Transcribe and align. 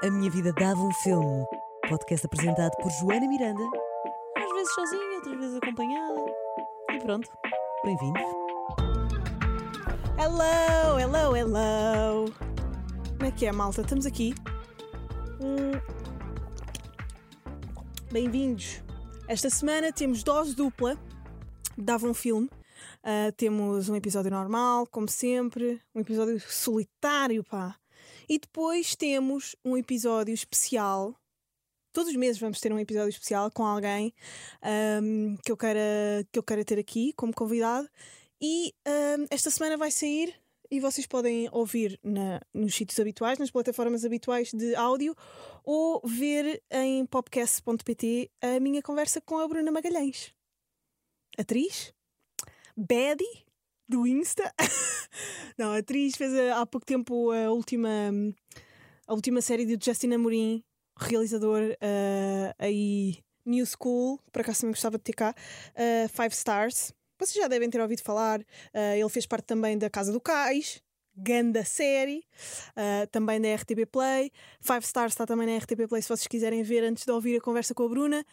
A 0.00 0.10
Minha 0.10 0.30
Vida 0.30 0.52
Dava 0.52 0.80
um 0.80 0.92
Filme. 0.92 1.44
Podcast 1.88 2.24
apresentado 2.24 2.70
por 2.80 2.88
Joana 2.88 3.26
Miranda. 3.26 3.64
Às 4.36 4.52
vezes 4.52 4.72
sozinha, 4.72 5.16
outras 5.16 5.36
vezes 5.38 5.56
acompanhada. 5.56 6.20
E 6.92 6.98
pronto, 7.00 7.28
bem-vindos. 7.84 8.22
Hello, 10.16 11.00
hello, 11.00 11.36
hello. 11.36 12.32
Como 13.16 13.24
é 13.24 13.32
que 13.32 13.46
é, 13.46 13.50
malta? 13.50 13.80
Estamos 13.80 14.06
aqui. 14.06 14.36
Hum. 15.40 15.72
Bem-vindos. 18.12 18.80
Esta 19.26 19.50
semana 19.50 19.92
temos 19.92 20.22
dose 20.22 20.54
dupla. 20.54 20.96
Dava 21.76 22.06
um 22.06 22.14
filme. 22.14 22.48
Uh, 23.02 23.32
temos 23.36 23.88
um 23.88 23.96
episódio 23.96 24.30
normal, 24.30 24.86
como 24.86 25.08
sempre. 25.08 25.82
Um 25.92 26.02
episódio 26.02 26.38
solitário, 26.38 27.42
pá. 27.42 27.74
E 28.28 28.38
depois 28.38 28.94
temos 28.94 29.56
um 29.64 29.76
episódio 29.76 30.34
especial. 30.34 31.14
Todos 31.92 32.10
os 32.10 32.16
meses 32.16 32.38
vamos 32.38 32.60
ter 32.60 32.72
um 32.72 32.78
episódio 32.78 33.08
especial 33.08 33.50
com 33.50 33.64
alguém 33.64 34.12
um, 35.02 35.36
que, 35.42 35.50
eu 35.50 35.56
queira, 35.56 36.26
que 36.30 36.38
eu 36.38 36.42
queira 36.42 36.64
ter 36.64 36.78
aqui 36.78 37.12
como 37.14 37.32
convidado. 37.32 37.88
E 38.40 38.74
um, 38.86 39.26
esta 39.30 39.50
semana 39.50 39.76
vai 39.76 39.90
sair 39.90 40.34
e 40.70 40.78
vocês 40.80 41.06
podem 41.06 41.48
ouvir 41.50 41.98
na, 42.02 42.40
nos 42.52 42.74
sítios 42.74 43.00
habituais, 43.00 43.38
nas 43.38 43.50
plataformas 43.50 44.04
habituais 44.04 44.52
de 44.52 44.74
áudio, 44.74 45.16
ou 45.64 46.00
ver 46.04 46.62
em 46.70 47.06
podcast.pt 47.06 48.30
a 48.42 48.60
minha 48.60 48.82
conversa 48.82 49.20
com 49.22 49.38
a 49.38 49.48
Bruna 49.48 49.72
Magalhães, 49.72 50.34
atriz, 51.38 51.94
Betty 52.76 53.47
do 53.88 54.06
Insta. 54.06 54.52
Não, 55.56 55.72
a 55.72 55.78
atriz 55.78 56.16
fez 56.16 56.32
eh, 56.34 56.50
há 56.50 56.66
pouco 56.66 56.86
tempo 56.86 57.30
a 57.30 57.50
última, 57.50 57.90
a 59.06 59.14
última 59.14 59.40
série 59.40 59.64
de 59.64 59.82
Justin 59.82 60.12
Amorim, 60.12 60.62
realizador 60.96 61.62
uh, 61.62 62.54
aí 62.58 63.18
New 63.44 63.64
School, 63.66 64.20
por 64.30 64.42
acaso 64.42 64.60
também 64.60 64.72
gostava 64.72 64.98
de 64.98 65.04
ter 65.04 65.14
cá, 65.14 65.34
uh, 65.34 66.08
Five 66.08 66.34
Stars. 66.34 66.92
Vocês 67.18 67.42
já 67.42 67.48
devem 67.48 67.68
ter 67.68 67.80
ouvido 67.80 68.02
falar. 68.02 68.40
Uh, 68.40 68.94
ele 68.96 69.08
fez 69.08 69.26
parte 69.26 69.46
também 69.46 69.76
da 69.76 69.90
Casa 69.90 70.12
do 70.12 70.20
Cais, 70.20 70.80
ganda 71.16 71.64
série, 71.64 72.24
uh, 72.76 73.06
também 73.10 73.40
da 73.40 73.54
RTP 73.54 73.86
Play. 73.90 74.30
Five 74.60 74.84
Stars 74.84 75.12
está 75.12 75.26
também 75.26 75.46
na 75.46 75.56
RTP 75.56 75.88
Play 75.88 76.02
se 76.02 76.08
vocês 76.08 76.26
quiserem 76.26 76.62
ver 76.62 76.84
antes 76.84 77.04
de 77.04 77.10
ouvir 77.10 77.36
a 77.38 77.40
conversa 77.40 77.74
com 77.74 77.84
a 77.84 77.88
Bruna. 77.88 78.24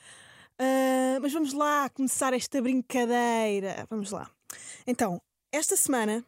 Uh, 0.60 1.20
mas 1.22 1.34
vamos 1.34 1.54
lá 1.54 1.90
começar 1.90 2.34
esta 2.34 2.62
brincadeira. 2.62 3.88
Vamos 3.90 4.12
lá. 4.12 4.30
Então, 4.86 5.22
esta 5.56 5.78
semana, 5.78 6.26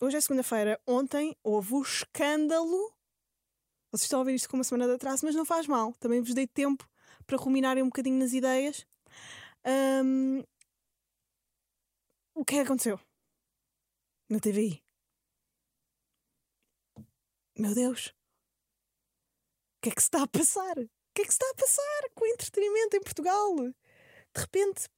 hoje 0.00 0.16
é 0.16 0.20
segunda-feira, 0.20 0.80
ontem 0.86 1.36
houve 1.42 1.74
o 1.74 1.82
escândalo. 1.82 2.94
Vocês 3.90 4.04
estão 4.04 4.20
a 4.20 4.22
ouvir 4.22 4.36
isto 4.36 4.48
com 4.48 4.56
uma 4.56 4.62
semana 4.62 4.86
de 4.86 4.94
atraso, 4.94 5.26
mas 5.26 5.34
não 5.34 5.44
faz 5.44 5.66
mal. 5.66 5.92
Também 5.94 6.22
vos 6.22 6.32
dei 6.32 6.46
tempo 6.46 6.88
para 7.26 7.36
ruminarem 7.36 7.82
um 7.82 7.88
bocadinho 7.88 8.16
nas 8.20 8.32
ideias. 8.32 8.86
Um, 10.04 10.44
o 12.34 12.44
que 12.44 12.54
é 12.54 12.58
que 12.58 12.66
aconteceu? 12.66 13.00
Na 14.30 14.38
TVI. 14.38 14.80
Meu 17.58 17.74
Deus. 17.74 18.14
O 19.78 19.80
que 19.82 19.88
é 19.88 19.92
que 19.92 20.00
se 20.00 20.06
está 20.06 20.22
a 20.22 20.28
passar? 20.28 20.78
O 20.78 20.88
que 21.14 21.22
é 21.22 21.24
que 21.24 21.32
se 21.32 21.42
está 21.42 21.50
a 21.50 21.54
passar 21.54 22.10
com 22.14 22.24
o 22.24 22.28
entretenimento 22.28 22.96
em 22.96 23.00
Portugal? 23.00 23.56
De 23.56 24.40
repente, 24.40 24.88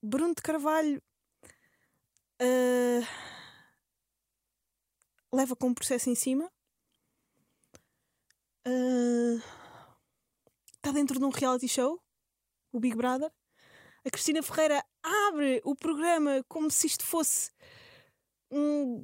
Bruno 0.00 0.36
de 0.36 0.42
Carvalho 0.42 1.02
uh, 2.40 3.06
leva 5.32 5.56
com 5.56 5.68
um 5.68 5.74
processo 5.74 6.10
em 6.10 6.14
cima. 6.14 6.50
Uh, 8.66 9.36
está 10.76 10.92
dentro 10.92 11.18
de 11.18 11.24
um 11.24 11.30
reality 11.30 11.68
show, 11.68 12.00
o 12.72 12.80
Big 12.80 12.96
Brother. 12.96 13.30
A 14.04 14.10
Cristina 14.10 14.42
Ferreira 14.42 14.84
abre 15.02 15.60
o 15.64 15.74
programa 15.74 16.44
como 16.48 16.70
se 16.70 16.86
isto 16.86 17.04
fosse 17.04 17.50
um, 18.50 19.02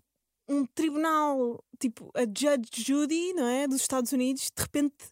um 0.49 0.67
tribunal, 0.67 1.63
tipo 1.79 2.11
a 2.15 2.23
Judge 2.23 2.83
Judy, 2.85 3.33
não 3.33 3.47
é? 3.47 3.67
Dos 3.67 3.81
Estados 3.81 4.13
Unidos. 4.13 4.51
De 4.55 4.63
repente, 4.63 5.11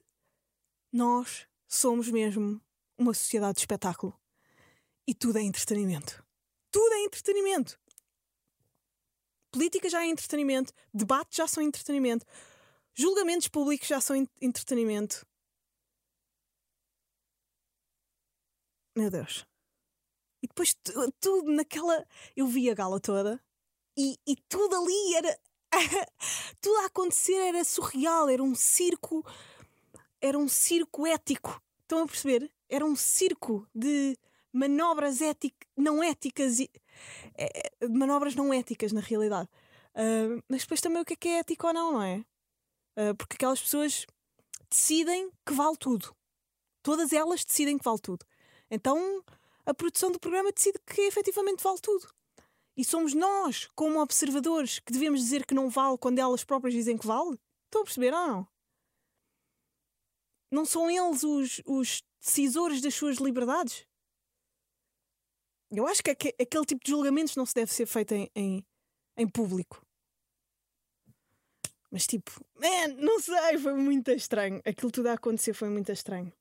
nós 0.93 1.47
somos 1.67 2.11
mesmo 2.11 2.61
uma 2.99 3.15
sociedade 3.15 3.55
de 3.55 3.61
espetáculo. 3.61 4.19
E 5.07 5.15
tudo 5.15 5.39
é 5.39 5.43
entretenimento. 5.43 6.23
Tudo 6.71 6.93
é 6.93 7.05
entretenimento. 7.05 7.79
Política 9.51 9.89
já 9.89 10.03
é 10.03 10.07
entretenimento, 10.07 10.73
debates 10.93 11.37
já 11.37 11.49
são 11.49 11.63
entretenimento, 11.63 12.27
julgamentos 12.95 13.49
públicos 13.49 13.89
já 13.89 14.01
são 14.01 14.17
entretenimento. 14.41 15.27
Meu 18.97 19.11
Deus. 19.11 19.47
E 20.43 20.49
depois 20.49 20.75
tudo 21.21 21.53
naquela. 21.53 22.05
Eu 22.37 22.47
vi 22.47 22.69
a 22.71 22.75
gala 22.75 23.01
toda 23.01 23.41
e, 23.97 24.17
e 24.27 24.37
tudo 24.49 24.77
ali 24.77 25.15
era. 25.15 25.41
tudo 26.61 26.77
a 26.79 26.87
acontecer 26.87 27.35
era 27.35 27.65
surreal, 27.65 28.29
era 28.29 28.43
um 28.43 28.55
circo. 28.55 29.25
Era 30.21 30.39
um 30.39 30.49
circo 30.49 31.07
ético. 31.07 31.63
Estão 31.83 32.03
a 32.03 32.07
perceber? 32.07 32.51
Era 32.69 32.85
um 32.85 32.95
circo 32.95 33.67
de 33.75 34.17
manobras 34.53 35.21
éticas, 35.21 35.69
não 35.77 36.03
éticas, 36.03 36.61
e, 36.61 36.71
é, 37.37 37.71
manobras 37.89 38.35
não 38.35 38.53
éticas 38.53 38.93
na 38.93 39.01
realidade. 39.01 39.49
Uh, 39.95 40.43
mas 40.49 40.63
depois 40.63 40.81
também 40.81 41.03
o 41.03 41.05
que 41.05 41.15
é 41.15 41.17
que 41.17 41.29
é 41.29 41.39
ético 41.39 41.67
ou 41.67 41.73
não, 41.73 41.93
não 41.93 42.03
é? 42.03 42.25
Uh, 42.97 43.15
porque 43.17 43.35
aquelas 43.35 43.61
pessoas 43.61 44.07
decidem 44.71 45.31
que 45.47 45.53
vale 45.53 45.77
tudo. 45.77 46.15
Todas 46.83 47.13
elas 47.13 47.45
decidem 47.45 47.79
que 47.79 47.85
vale 47.85 47.99
tudo. 47.99 48.25
Então 48.71 49.23
a 49.67 49.75
produção 49.75 50.11
do 50.11 50.19
programa 50.19 50.53
decide 50.53 50.79
que 50.87 51.03
efetivamente 51.03 51.63
vale 51.63 51.81
tudo. 51.81 52.09
E 52.77 52.85
somos 52.85 53.13
nós, 53.13 53.69
como 53.75 54.01
observadores, 54.01 54.79
que 54.79 54.93
devemos 54.93 55.21
dizer 55.21 55.45
que 55.45 55.55
não 55.55 55.69
vale 55.69 55.99
quando 55.99 56.21
elas 56.21 56.45
próprias 56.45 56.75
dizem 56.75 56.97
que 56.97 57.07
vale? 57.07 57.39
Estão 57.65 57.83
a 57.83 57.85
perceber 57.85 58.15
ou 58.15 58.27
não? 58.27 58.49
Não 60.51 60.65
são 60.65 60.89
eles 60.91 61.23
os, 61.25 61.61
os 61.67 62.03
decisores 62.21 62.81
das 62.81 62.95
suas 62.95 63.17
liberdades? 63.17 63.85
Eu 65.71 65.87
acho 65.87 66.03
que 66.03 66.11
aquele 66.11 66.65
tipo 66.65 66.83
de 66.85 66.91
julgamentos 66.91 67.37
não 67.37 67.45
se 67.45 67.55
deve 67.55 67.73
ser 67.73 67.87
feito 67.87 68.15
em, 68.15 68.31
em, 68.35 68.67
em 69.17 69.29
público. 69.29 69.85
Mas 71.91 72.07
tipo, 72.07 72.31
man, 72.55 72.89
não 72.99 73.21
sei, 73.21 73.59
foi 73.59 73.75
muito 73.75 74.11
estranho. 74.11 74.61
Aquilo 74.65 74.91
tudo 74.91 75.09
a 75.09 75.15
acontecer 75.15 75.55
foi 75.55 75.69
muito 75.69 75.91
estranho. 75.93 76.33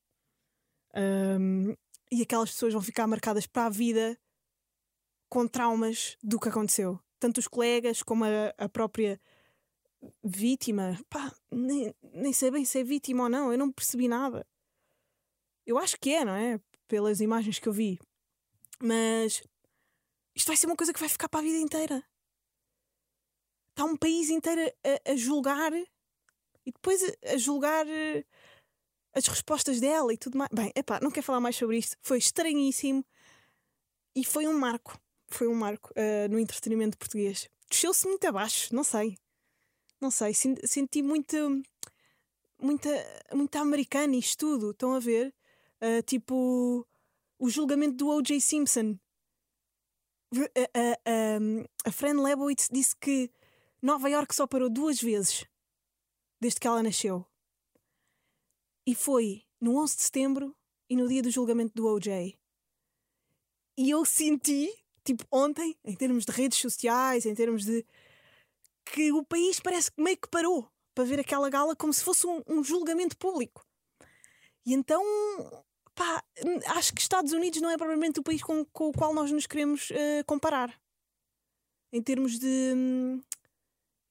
Um, 0.96 1.74
e 2.12 2.22
aquelas 2.22 2.52
pessoas 2.52 2.74
vão 2.74 2.82
ficar 2.82 3.08
marcadas 3.08 3.46
para 3.48 3.66
a 3.66 3.70
vida 3.70 4.18
com 5.30 5.48
traumas 5.48 6.18
do 6.24 6.40
que 6.40 6.50
aconteceu. 6.50 7.00
Tanto 7.20 7.40
os 7.40 7.48
colegas 7.48 8.04
como 8.04 8.26
a, 8.26 8.54
a 8.58 8.70
própria 8.70 9.20
vítima. 10.24 10.98
Pá, 11.10 11.34
nem, 11.52 11.94
nem 12.14 12.34
sei 12.34 12.52
bem 12.52 12.66
se 12.66 12.80
é 12.80 12.84
vítima 12.84 13.24
ou 13.24 13.30
não, 13.30 13.52
eu 13.52 13.58
não 13.58 13.72
percebi 13.72 14.08
nada. 14.08 14.46
Eu 15.66 15.78
acho 15.78 15.98
que 16.00 16.14
é, 16.14 16.24
não 16.24 16.34
é? 16.34 16.60
Pelas 16.88 17.20
imagens 17.20 17.60
que 17.60 17.68
eu 17.68 17.74
vi. 17.74 18.00
Mas 18.82 19.44
isto 20.36 20.48
vai 20.48 20.58
ser 20.58 20.68
uma 20.68 20.76
coisa 20.76 20.94
que 20.94 21.00
vai 21.00 21.10
ficar 21.10 21.30
para 21.30 21.40
a 21.40 21.44
vida 21.44 21.58
inteira. 21.58 22.04
Está 23.70 23.86
um 23.86 23.98
país 23.98 24.30
inteiro 24.30 24.62
a, 24.84 25.12
a 25.12 25.16
julgar 25.16 25.74
e 25.74 26.72
depois 26.72 27.02
a, 27.26 27.38
julgar 27.38 27.88
eh, 27.88 28.26
as 29.14 29.26
respostas 29.26 29.80
dela 29.80 30.14
e 30.14 30.18
tudo 30.18 30.38
mais. 30.38 30.50
Bem, 30.54 30.72
epá, 30.76 31.00
não 31.02 31.10
quero 31.10 31.26
falar 31.26 31.40
mais 31.40 31.56
sobre 31.56 31.78
isto. 31.78 31.96
Foi 32.02 32.18
estranhíssimo 32.18 33.06
e 34.16 34.24
foi 34.24 34.48
um 34.48 34.58
marco. 34.58 35.00
Foi 35.28 35.48
um 35.48 35.56
marco 35.56 35.92
uh, 35.92 36.30
no 36.30 36.40
entretenimento 36.40 36.98
português. 36.98 37.50
Desceu-se 37.70 38.08
muito 38.08 38.26
abaixo, 38.26 38.74
não 38.74 38.84
sei. 38.84 39.18
Não 40.00 40.12
sei, 40.12 40.34
senti 40.34 41.02
muito. 41.02 41.64
Muita, 42.60 42.90
muita 43.34 43.60
americana 43.60 44.16
isto 44.16 44.40
tudo, 44.40 44.72
estão 44.72 44.94
a 44.96 45.00
ver? 45.00 45.34
Uh, 45.80 46.02
tipo, 46.02 46.88
o 47.40 47.50
julgamento 47.50 47.96
do 47.98 48.08
O.J. 48.10 48.40
Simpson. 48.40 48.98
A, 50.34 50.80
a, 50.80 50.94
a, 51.06 51.90
a 51.90 51.92
Fran 51.92 52.22
Lebowitz 52.22 52.68
disse 52.72 52.96
que 52.96 53.32
Nova 53.82 54.10
York 54.10 54.36
só 54.36 54.46
parou 54.46 54.70
duas 54.70 55.00
vezes 55.02 55.46
desde 56.40 56.60
que 56.60 56.68
ela 56.68 56.84
nasceu. 56.84 57.26
E 58.86 58.96
foi 58.96 59.44
no 59.60 59.82
11 59.82 59.98
de 59.98 60.04
setembro 60.04 60.56
e 60.90 60.96
no 60.96 61.08
dia 61.08 61.22
do 61.22 61.30
julgamento 61.30 61.74
do 61.76 61.88
OJ. 61.88 62.38
E 63.78 63.90
eu 63.90 64.04
senti, 64.06 64.74
tipo, 65.04 65.26
ontem, 65.32 65.78
em 65.84 65.96
termos 65.96 66.26
de 66.26 66.32
redes 66.32 66.58
sociais, 66.58 67.26
em 67.26 67.36
termos 67.36 67.64
de. 67.64 67.86
que 68.86 69.12
o 69.12 69.24
país 69.24 69.60
parece 69.60 69.92
que 69.92 70.02
meio 70.02 70.18
que 70.18 70.30
parou 70.30 70.70
para 70.96 71.04
ver 71.04 71.20
aquela 71.20 71.50
gala 71.50 71.76
como 71.76 71.94
se 71.94 72.04
fosse 72.04 72.26
um, 72.26 72.42
um 72.48 72.64
julgamento 72.64 73.16
público. 73.18 73.66
E 74.66 74.74
então, 74.74 75.04
pá, 75.98 76.24
acho 76.76 76.94
que 76.94 77.02
Estados 77.02 77.34
Unidos 77.34 77.60
não 77.60 77.72
é 77.72 77.78
propriamente 77.78 78.20
o 78.20 78.24
país 78.24 78.42
com, 78.44 78.64
com 78.66 78.90
o 78.90 78.94
qual 78.94 79.14
nós 79.14 79.32
nos 79.32 79.48
queremos 79.48 79.90
uh, 79.90 80.24
comparar. 80.28 80.80
Em 81.92 82.02
termos 82.02 82.38
de 82.38 82.74
hum, 82.76 83.24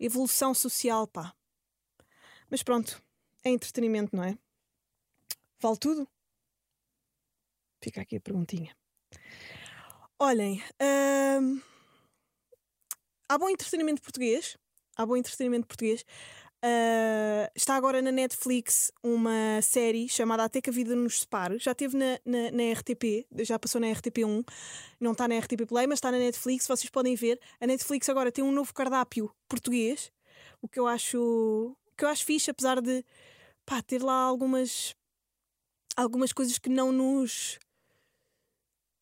evolução 0.00 0.52
social, 0.52 1.06
pá. 1.06 1.32
Mas 2.50 2.62
pronto, 2.62 3.00
é 3.44 3.50
entretenimento, 3.50 4.16
não 4.16 4.24
é? 4.24 4.36
Vale 5.60 5.78
tudo? 5.78 6.08
Fica 7.80 8.00
aqui 8.00 8.16
a 8.16 8.20
perguntinha. 8.20 8.76
Olhem, 10.18 10.62
hum, 11.40 11.62
há 13.28 13.38
bom 13.38 13.48
entretenimento 13.48 14.02
português. 14.02 14.58
Há 14.96 15.06
bom 15.06 15.16
entretenimento 15.16 15.66
português. 15.66 16.04
Uh, 16.64 17.46
está 17.54 17.76
agora 17.76 18.00
na 18.00 18.10
Netflix 18.10 18.90
uma 19.02 19.60
série 19.62 20.08
chamada 20.08 20.42
Até 20.44 20.60
que 20.60 20.70
a 20.70 20.72
Vida 20.72 20.96
nos 20.96 21.20
Separe. 21.20 21.58
Já 21.58 21.74
teve 21.74 21.96
na, 21.96 22.18
na, 22.24 22.50
na, 22.50 22.72
RTP, 22.72 23.26
já 23.44 23.58
passou 23.58 23.80
na 23.80 23.88
RTP1, 23.88 24.44
não 24.98 25.12
está 25.12 25.28
na 25.28 25.38
RTP 25.38 25.66
Play, 25.66 25.86
mas 25.86 25.98
está 25.98 26.10
na 26.10 26.18
Netflix. 26.18 26.66
Vocês 26.66 26.90
podem 26.90 27.14
ver. 27.14 27.38
A 27.60 27.66
Netflix 27.66 28.08
agora 28.08 28.32
tem 28.32 28.42
um 28.42 28.50
novo 28.52 28.72
cardápio 28.72 29.30
português, 29.48 30.10
o 30.62 30.68
que 30.68 30.80
eu 30.80 30.86
acho, 30.86 31.76
que 31.96 32.04
eu 32.04 32.08
acho 32.08 32.24
fixe, 32.24 32.50
apesar 32.50 32.80
de 32.80 33.04
pá, 33.64 33.82
ter 33.82 34.02
lá 34.02 34.14
algumas, 34.14 34.94
algumas 35.96 36.32
coisas 36.32 36.58
que 36.58 36.70
não 36.70 36.90
nos 36.90 37.58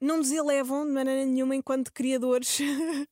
não 0.01 0.19
nos 0.19 0.31
elevam 0.31 0.85
de 0.85 0.93
maneira 0.93 1.25
nenhuma 1.25 1.57
enquanto 1.57 1.91
criadores, 1.91 2.59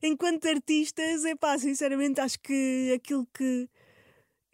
enquanto 0.00 0.46
artistas. 0.46 1.24
É 1.24 1.34
pá, 1.34 1.58
sinceramente, 1.58 2.20
acho 2.20 2.38
que 2.38 2.92
aquilo 2.94 3.26
que 3.34 3.68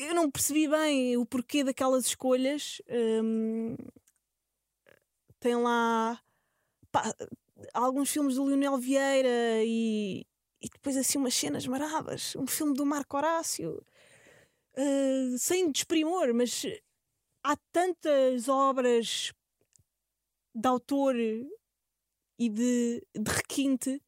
eu 0.08 0.14
não 0.14 0.30
percebi 0.30 0.68
bem 0.68 1.16
o 1.16 1.26
porquê 1.26 1.64
daquelas 1.64 2.06
escolhas. 2.06 2.80
Hum, 2.88 3.76
tem 5.40 5.56
lá 5.56 6.20
pá, 6.90 7.14
alguns 7.74 8.10
filmes 8.10 8.36
do 8.36 8.46
Lionel 8.46 8.78
Vieira 8.78 9.64
e, 9.64 10.26
e 10.60 10.68
depois 10.68 10.96
assim 10.96 11.18
umas 11.18 11.34
cenas 11.34 11.66
maradas. 11.66 12.36
Um 12.36 12.46
filme 12.46 12.74
do 12.74 12.86
Marco 12.86 13.16
Horácio. 13.16 13.84
Uh, 14.76 15.36
sem 15.38 15.70
desprimor, 15.70 16.32
mas 16.32 16.64
há 17.44 17.56
tantas 17.70 18.48
obras 18.48 19.32
de 20.54 20.68
autor 20.68 21.14
e 21.16 22.48
de, 22.48 23.06
de 23.14 23.30
requinte. 23.30 24.00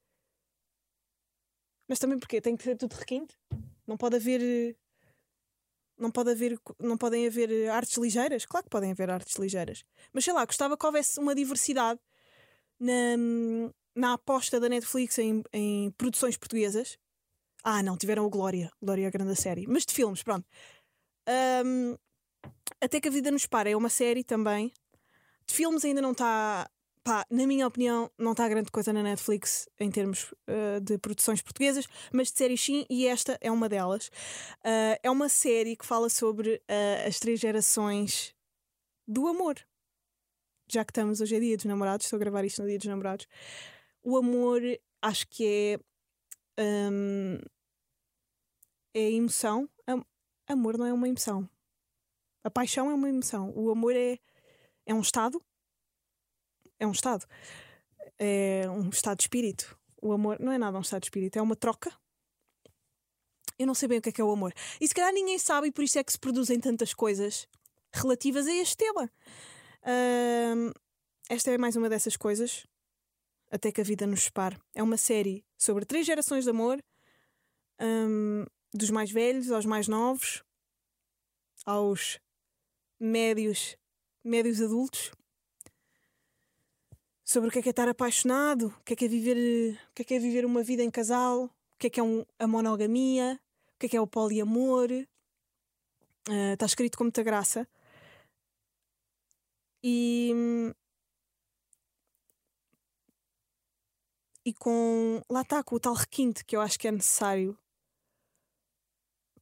Mas 1.88 1.98
também 1.98 2.18
porque 2.18 2.40
tem 2.40 2.56
que 2.56 2.62
ser 2.62 2.76
tudo 2.76 2.94
requinte. 2.94 3.36
Não 3.86 3.96
pode 3.96 4.16
haver. 4.16 4.76
Não, 5.96 6.10
pode 6.10 6.30
haver, 6.30 6.58
não 6.78 6.96
podem 6.96 7.26
haver 7.26 7.70
artes 7.70 7.96
ligeiras? 7.96 8.44
Claro 8.44 8.64
que 8.64 8.70
podem 8.70 8.90
haver 8.90 9.10
artes 9.10 9.36
ligeiras. 9.36 9.84
Mas 10.12 10.24
sei 10.24 10.32
lá, 10.32 10.44
gostava 10.44 10.76
que 10.76 10.86
houvesse 10.86 11.20
uma 11.20 11.34
diversidade 11.34 12.00
na, 12.78 13.16
na 13.94 14.12
aposta 14.14 14.58
da 14.58 14.68
Netflix 14.68 15.18
em, 15.18 15.42
em 15.52 15.90
produções 15.92 16.36
portuguesas. 16.36 16.98
Ah, 17.62 17.82
não, 17.82 17.96
tiveram 17.96 18.26
o 18.26 18.30
Glória. 18.30 18.70
Glória 18.82 19.04
é 19.04 19.06
a 19.06 19.10
grande 19.10 19.34
série. 19.36 19.66
Mas 19.66 19.86
de 19.86 19.94
filmes, 19.94 20.22
pronto. 20.22 20.46
Um, 21.64 21.96
Até 22.80 23.00
que 23.00 23.08
a 23.08 23.10
Vida 23.10 23.30
nos 23.30 23.46
Para 23.46 23.70
é 23.70 23.76
uma 23.76 23.88
série 23.88 24.22
também. 24.22 24.72
De 25.46 25.54
filmes 25.54 25.84
ainda 25.84 26.02
não 26.02 26.12
está 26.12 26.68
pá, 27.04 27.26
na 27.30 27.46
minha 27.46 27.66
opinião, 27.66 28.10
não 28.18 28.32
está 28.32 28.48
grande 28.48 28.70
coisa 28.70 28.92
na 28.92 29.02
Netflix 29.02 29.68
em 29.78 29.90
termos 29.90 30.32
uh, 30.48 30.80
de 30.80 30.96
produções 30.96 31.42
portuguesas, 31.42 31.86
mas 32.10 32.32
de 32.32 32.38
séries 32.38 32.64
sim, 32.64 32.86
e 32.88 33.06
esta 33.06 33.38
é 33.42 33.52
uma 33.52 33.68
delas. 33.68 34.08
Uh, 34.64 34.98
é 35.02 35.10
uma 35.10 35.28
série 35.28 35.76
que 35.76 35.84
fala 35.84 36.08
sobre 36.08 36.54
uh, 36.54 37.06
as 37.06 37.20
três 37.20 37.38
gerações 37.38 38.34
do 39.06 39.28
amor. 39.28 39.56
Já 40.66 40.82
que 40.82 40.90
estamos 40.90 41.20
hoje 41.20 41.36
é 41.36 41.40
dia 41.40 41.56
dos 41.56 41.66
namorados, 41.66 42.06
estou 42.06 42.16
a 42.16 42.20
gravar 42.20 42.42
isto 42.42 42.62
no 42.62 42.68
dia 42.68 42.78
dos 42.78 42.86
namorados. 42.86 43.28
O 44.02 44.16
amor, 44.16 44.62
acho 45.02 45.28
que 45.28 45.78
é. 46.56 46.62
Um, 46.62 47.38
é 48.94 49.10
emoção. 49.10 49.68
Am 49.86 50.02
amor 50.48 50.78
não 50.78 50.86
é 50.86 50.92
uma 50.92 51.08
emoção. 51.08 51.48
A 52.42 52.50
paixão 52.50 52.90
é 52.90 52.94
uma 52.94 53.08
emoção. 53.08 53.52
O 53.54 53.70
amor 53.70 53.94
é, 53.94 54.18
é 54.86 54.94
um 54.94 55.00
estado 55.00 55.42
é 56.78 56.86
um 56.86 56.92
estado. 56.92 57.26
É 58.18 58.68
um 58.68 58.88
estado 58.88 59.18
de 59.18 59.24
espírito. 59.24 59.78
O 60.00 60.12
amor 60.12 60.38
não 60.38 60.52
é 60.52 60.58
nada 60.58 60.76
um 60.76 60.82
estado 60.82 61.02
de 61.02 61.06
espírito, 61.06 61.38
é 61.38 61.42
uma 61.42 61.56
troca. 61.56 61.92
Eu 63.58 63.66
não 63.66 63.74
sei 63.74 63.88
bem 63.88 63.98
o 63.98 64.02
que 64.02 64.08
é 64.08 64.12
que 64.12 64.20
é 64.20 64.24
o 64.24 64.30
amor. 64.30 64.52
E 64.80 64.86
se 64.86 64.94
calhar 64.94 65.12
ninguém 65.12 65.38
sabe, 65.38 65.68
e 65.68 65.72
por 65.72 65.84
isso 65.84 65.98
é 65.98 66.04
que 66.04 66.12
se 66.12 66.18
produzem 66.18 66.58
tantas 66.60 66.92
coisas 66.92 67.48
relativas 67.92 68.46
a 68.46 68.52
este 68.52 68.76
tema. 68.76 69.10
Esta 71.28 71.52
é 71.52 71.58
mais 71.58 71.76
uma 71.76 71.88
dessas 71.88 72.16
coisas. 72.16 72.66
Até 73.50 73.70
que 73.70 73.80
a 73.80 73.84
vida 73.84 74.06
nos 74.06 74.24
separe. 74.24 74.58
É 74.74 74.82
uma 74.82 74.96
série 74.96 75.44
sobre 75.56 75.84
três 75.84 76.04
gerações 76.04 76.44
de 76.44 76.50
amor, 76.50 76.82
um, 77.80 78.44
dos 78.72 78.90
mais 78.90 79.10
velhos 79.12 79.50
aos 79.52 79.64
mais 79.64 79.86
novos, 79.86 80.42
aos 81.64 82.18
médios, 82.98 83.76
médios 84.24 84.60
adultos 84.60 85.12
sobre 87.24 87.48
o 87.48 87.52
que 87.52 87.58
é, 87.58 87.62
que 87.62 87.68
é 87.68 87.70
estar 87.70 87.88
apaixonado, 87.88 88.66
o 88.66 88.84
que 88.84 88.92
é, 88.92 88.96
que 88.96 89.04
é 89.06 89.08
viver, 89.08 89.78
o 89.90 89.94
que 89.94 90.02
é, 90.02 90.04
que 90.04 90.14
é 90.14 90.18
viver 90.18 90.44
uma 90.44 90.62
vida 90.62 90.82
em 90.82 90.90
casal, 90.90 91.44
o 91.44 91.50
que 91.78 91.86
é 91.86 91.90
que 91.90 91.98
é 91.98 92.02
um, 92.02 92.24
a 92.38 92.46
monogamia, 92.46 93.40
o 93.74 93.78
que 93.78 93.86
é 93.86 93.88
que 93.88 93.96
é 93.96 94.00
o 94.00 94.06
poliamor. 94.06 94.90
Uh, 96.28 96.52
está 96.52 96.66
escrito 96.66 96.98
com 96.98 97.04
muita 97.04 97.22
graça. 97.22 97.66
E, 99.82 100.32
e 104.44 104.52
com. 104.54 105.22
Lá 105.28 105.42
está, 105.42 105.62
com 105.62 105.76
o 105.76 105.80
tal 105.80 105.94
requinte 105.94 106.44
que 106.44 106.56
eu 106.56 106.60
acho 106.60 106.78
que 106.78 106.88
é 106.88 106.92
necessário. 106.92 107.58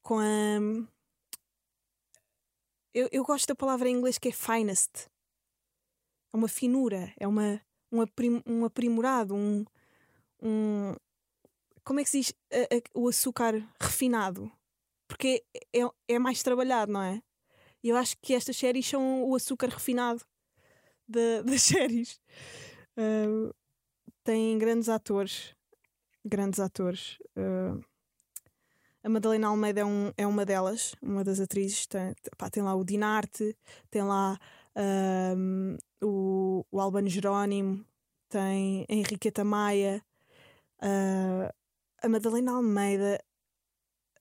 Com 0.02 0.18
a. 0.18 0.58
Eu, 2.94 3.08
eu 3.10 3.24
gosto 3.24 3.46
da 3.46 3.54
palavra 3.54 3.88
em 3.88 3.96
inglês 3.96 4.18
que 4.18 4.28
é 4.28 4.32
finest. 4.32 5.08
É 6.32 6.36
uma 6.36 6.48
finura, 6.48 7.12
é 7.18 7.28
uma 7.28 7.60
um, 7.92 8.00
aprim, 8.00 8.42
um 8.46 8.64
aprimorado, 8.64 9.34
um, 9.34 9.64
um. 10.42 10.94
Como 11.84 12.00
é 12.00 12.04
que 12.04 12.10
se 12.10 12.20
diz? 12.20 12.34
A, 12.50 12.76
a, 12.76 12.80
o 12.94 13.08
açúcar 13.08 13.62
refinado. 13.80 14.50
Porque 15.06 15.44
é, 15.54 15.80
é, 15.80 15.90
é 16.08 16.18
mais 16.18 16.42
trabalhado, 16.42 16.90
não 16.90 17.02
é? 17.02 17.22
E 17.82 17.88
eu 17.88 17.96
acho 17.96 18.16
que 18.22 18.32
estas 18.32 18.56
séries 18.56 18.86
são 18.86 19.24
o 19.24 19.34
açúcar 19.34 19.68
refinado 19.68 20.24
de, 21.06 21.42
das 21.44 21.62
séries. 21.62 22.20
Uh, 22.96 23.52
tem 24.24 24.56
grandes 24.58 24.88
atores. 24.88 25.54
Grandes 26.24 26.60
atores. 26.60 27.18
Uh, 27.36 27.84
a 29.04 29.08
Madalena 29.08 29.48
Almeida 29.48 29.80
é, 29.80 29.84
um, 29.84 30.12
é 30.16 30.26
uma 30.26 30.46
delas, 30.46 30.94
uma 31.02 31.24
das 31.24 31.40
atrizes. 31.40 31.86
Tem, 31.86 32.14
pá, 32.38 32.48
tem 32.48 32.62
lá 32.62 32.74
o 32.74 32.84
Dinarte, 32.84 33.56
tem 33.90 34.02
lá 34.02 34.38
um, 34.76 35.76
o, 36.02 36.64
o 36.70 36.80
Albano 36.80 37.08
Jerónimo, 37.08 37.84
tem 38.28 38.86
a 38.88 38.92
Henriqueta 38.92 39.44
Maia, 39.44 40.04
uh, 40.82 41.52
a 42.02 42.08
Madalena 42.08 42.52
Almeida. 42.52 43.22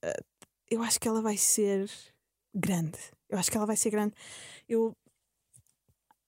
Uh, 0.04 0.24
eu 0.70 0.82
acho 0.82 1.00
que 1.00 1.08
ela 1.08 1.22
vai 1.22 1.36
ser 1.36 1.90
grande. 2.54 2.98
Eu 3.28 3.38
acho 3.38 3.50
que 3.50 3.56
ela 3.56 3.66
vai 3.66 3.76
ser 3.76 3.90
grande. 3.90 4.14
Eu, 4.68 4.96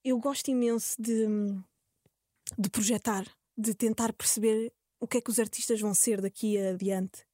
eu 0.03 0.17
gosto 0.19 0.49
imenso 0.49 0.95
de, 0.99 1.27
de 2.57 2.69
projetar, 2.69 3.25
de 3.57 3.73
tentar 3.75 4.13
perceber 4.13 4.73
o 4.99 5.07
que 5.07 5.17
é 5.17 5.21
que 5.21 5.29
os 5.29 5.39
artistas 5.39 5.79
vão 5.79 5.93
ser 5.93 6.21
daqui 6.21 6.57
adiante. 6.57 7.25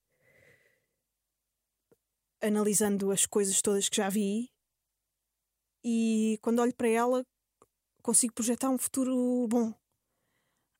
Analisando 2.42 3.12
as 3.12 3.26
coisas 3.26 3.62
todas 3.62 3.88
que 3.88 3.98
já 3.98 4.10
vi 4.10 4.51
e 5.84 6.38
quando 6.42 6.60
olho 6.60 6.76
para 6.76 6.88
ela 6.88 7.26
consigo 8.02 8.34
projetar 8.34 8.70
um 8.70 8.78
futuro 8.78 9.48
bom. 9.48 9.74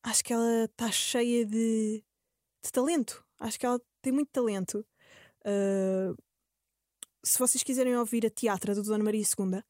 Acho 0.04 0.24
que 0.24 0.34
ela 0.34 0.66
está 0.66 0.92
cheia 0.92 1.46
de, 1.46 2.04
de, 2.64 2.72
talento. 2.72 3.24
Acho 3.40 3.60
que 3.60 3.66
ela 3.66 3.80
tem 4.02 4.12
muito 4.12 4.32
talento. 4.32 4.86
Uh, 5.46 6.16
se 7.24 7.38
vocês 7.38 7.64
quiserem 7.64 7.96
ouvir 7.96 8.26
a 8.26 8.30
teatra 8.30 8.74
do 8.74 8.82
Dona 8.82 9.04
Maria 9.04 9.22
II, 9.22 9.62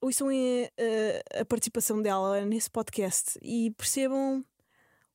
ouçam 0.00 0.28
a, 0.28 1.40
a 1.40 1.44
participação 1.46 2.02
dela 2.02 2.44
nesse 2.44 2.70
podcast 2.70 3.38
e 3.40 3.70
percebam 3.70 4.44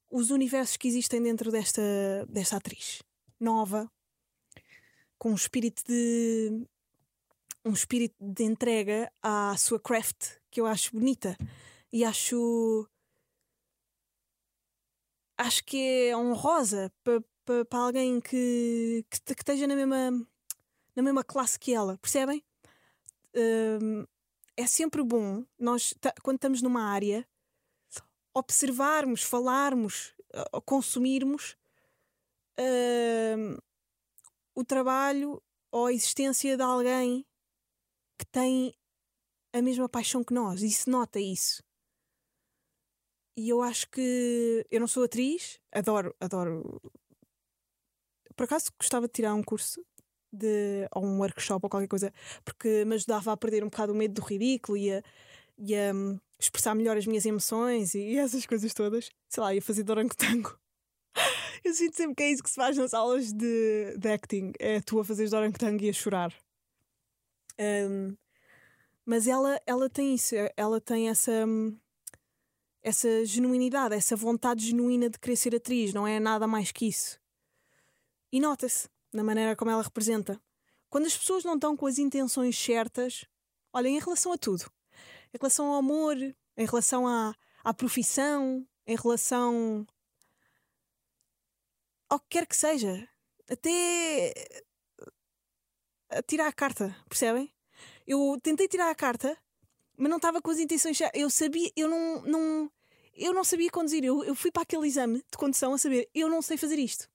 os 0.10 0.32
universos 0.32 0.78
que 0.78 0.88
existem 0.88 1.22
dentro 1.22 1.52
desta, 1.52 1.82
desta 2.28 2.58
atriz 2.58 3.04
nova, 3.40 3.92
com 5.20 5.32
um 5.32 5.36
espírito 5.36 5.84
de 5.86 6.66
um 7.68 7.74
espírito 7.74 8.16
de 8.20 8.44
entrega 8.44 9.12
à 9.22 9.56
sua 9.58 9.80
craft 9.80 10.38
que 10.50 10.62
eu 10.62 10.66
acho 10.66 10.94
bonita 10.94 11.38
e 11.92 12.06
acho 12.06 12.88
acho 15.38 15.64
que 15.66 16.08
é 16.08 16.18
honrosa 16.18 16.92
para 17.04 17.22
pa, 17.46 17.66
pa 17.70 17.78
alguém 17.78 18.22
que, 18.22 19.06
que, 19.10 19.20
que, 19.20 19.42
esteja 19.42 19.68
na 19.68 19.76
mesma 19.76 20.12
na 20.96 21.04
mesma 21.04 21.24
classe 21.24 21.60
que 21.60 21.74
ela, 21.74 21.98
percebem? 21.98 22.44
Um, 23.36 24.06
é 24.56 24.66
sempre 24.66 25.04
bom 25.04 25.46
nós 25.60 25.94
quando 26.24 26.38
estamos 26.38 26.62
numa 26.62 26.82
área 26.82 27.28
observarmos, 28.34 29.24
falarmos, 29.24 30.14
consumirmos 30.66 31.58
um, 33.38 33.58
o 34.56 34.64
trabalho 34.64 35.42
ou 35.72 35.88
a 35.88 35.94
existência 35.94 36.56
de 36.56 36.64
alguém 36.64 37.26
que 38.18 38.26
têm 38.26 38.74
a 39.54 39.62
mesma 39.62 39.88
paixão 39.90 40.24
que 40.24 40.34
nós 40.34 40.62
e 40.62 40.70
se 40.70 40.90
nota 40.90 41.20
isso. 41.20 41.64
E 43.38 43.50
eu 43.50 43.62
acho 43.62 43.88
que 43.90 44.66
eu 44.72 44.80
não 44.80 44.88
sou 44.88 45.04
atriz, 45.04 45.60
adoro, 45.72 46.16
adoro. 46.20 46.82
Por 48.36 48.46
acaso 48.46 48.72
gostava 48.80 49.08
de 49.08 49.14
tirar 49.14 49.36
um 49.36 49.44
curso 49.44 49.80
de, 50.32 50.88
ou 50.94 51.06
um 51.06 51.20
workshop 51.20 51.66
ou 51.66 51.70
qualquer 51.70 51.88
coisa, 51.88 52.14
porque 52.44 52.84
me 52.86 52.96
ajudava 52.96 53.32
a 53.32 53.38
perder 53.38 53.64
um 53.64 53.70
bocado 53.70 53.94
o 53.94 53.96
medo 53.96 54.16
do 54.16 54.26
ridículo 54.26 54.78
e 54.78 54.92
a, 54.92 55.04
e 55.58 55.76
a 55.76 55.94
um, 55.94 56.20
expressar 56.40 56.76
melhor 56.76 56.98
as 56.98 57.06
minhas 57.06 57.26
emoções 57.26 57.94
e, 57.94 58.00
e, 58.00 58.18
essas 58.18 58.46
coisas 58.46 58.74
todas. 58.74 59.10
Sei 59.30 59.42
lá, 59.42 59.54
ia 59.54 59.62
fazer 59.62 59.84
dorangotango. 59.84 60.58
Eu 61.64 61.74
sinto 61.74 61.96
sempre 61.96 62.16
que 62.16 62.24
é 62.24 62.32
isso 62.32 62.44
que 62.44 62.50
se 62.50 62.56
faz 62.56 62.78
nas 62.78 62.94
aulas 62.94 63.32
de, 63.34 63.98
de 63.98 64.10
acting: 64.10 64.52
é 64.60 64.82
tu 64.82 65.00
a 65.00 65.06
fazeres 65.06 65.32
dorangotango 65.32 65.84
e 65.84 65.90
a 65.90 65.94
chorar. 65.94 66.34
Um, 67.60 68.16
mas 69.06 69.28
ela, 69.28 69.60
ela 69.66 69.90
tem 69.90 70.16
isso, 70.16 70.36
ela 70.56 70.82
tem 70.82 71.10
essa, 71.10 71.46
essa 72.84 73.26
genuinidade, 73.26 73.96
essa 73.96 74.16
vontade 74.16 74.66
genuína 74.66 75.10
de 75.10 75.18
querer 75.18 75.38
ser 75.38 75.56
atriz, 75.56 75.94
não 75.94 76.06
é 76.06 76.20
nada 76.20 76.46
mais 76.46 76.72
que 76.72 76.88
isso. 76.88 77.20
E 78.32 78.40
nota-se 78.40 78.90
na 79.14 79.24
maneira 79.24 79.56
como 79.56 79.72
ela 79.72 79.82
representa. 79.82 80.40
Quando 80.90 81.06
as 81.06 81.18
pessoas 81.18 81.44
não 81.44 81.56
estão 81.56 81.76
com 81.76 81.86
as 81.86 81.98
intenções 81.98 82.58
certas, 82.58 83.26
olha, 83.74 83.88
em 83.88 84.00
relação 84.00 84.32
a 84.32 84.38
tudo, 84.38 84.70
em 85.34 85.38
relação 85.40 85.68
ao 85.68 85.76
amor, 85.76 86.16
em 86.18 86.66
relação 86.66 87.08
à, 87.08 87.34
à 87.64 87.74
profissão, 87.74 88.68
em 88.86 88.96
relação 88.96 89.86
ao 92.10 92.20
que 92.20 92.28
quer 92.30 92.46
que 92.46 92.56
seja, 92.56 93.08
até 93.50 94.34
a 96.10 96.22
tirar 96.22 96.48
a 96.48 96.54
carta, 96.54 96.96
percebem? 97.08 97.52
Eu 98.06 98.40
tentei 98.42 98.68
tirar 98.68 98.90
a 98.90 98.96
carta, 98.96 99.38
mas 99.98 100.10
não 100.10 100.18
estava 100.18 100.42
com 100.42 100.52
as 100.52 100.60
intenções. 100.60 100.98
Eu 101.14 101.30
sabia, 101.30 101.72
eu 101.76 101.90
não, 101.90 102.22
não, 102.22 102.72
eu 103.14 103.34
não 103.34 103.44
sabia 103.44 103.70
conduzir. 103.70 104.04
Eu, 104.04 104.24
eu 104.24 104.36
fui 104.36 104.52
para 104.52 104.64
aquele 104.64 104.88
exame 104.88 105.18
de 105.18 105.38
condução 105.38 105.74
a 105.74 105.78
saber, 105.78 106.10
eu 106.14 106.30
não 106.30 106.42
sei 106.42 106.58
fazer 106.58 106.80
isto. 106.80 107.10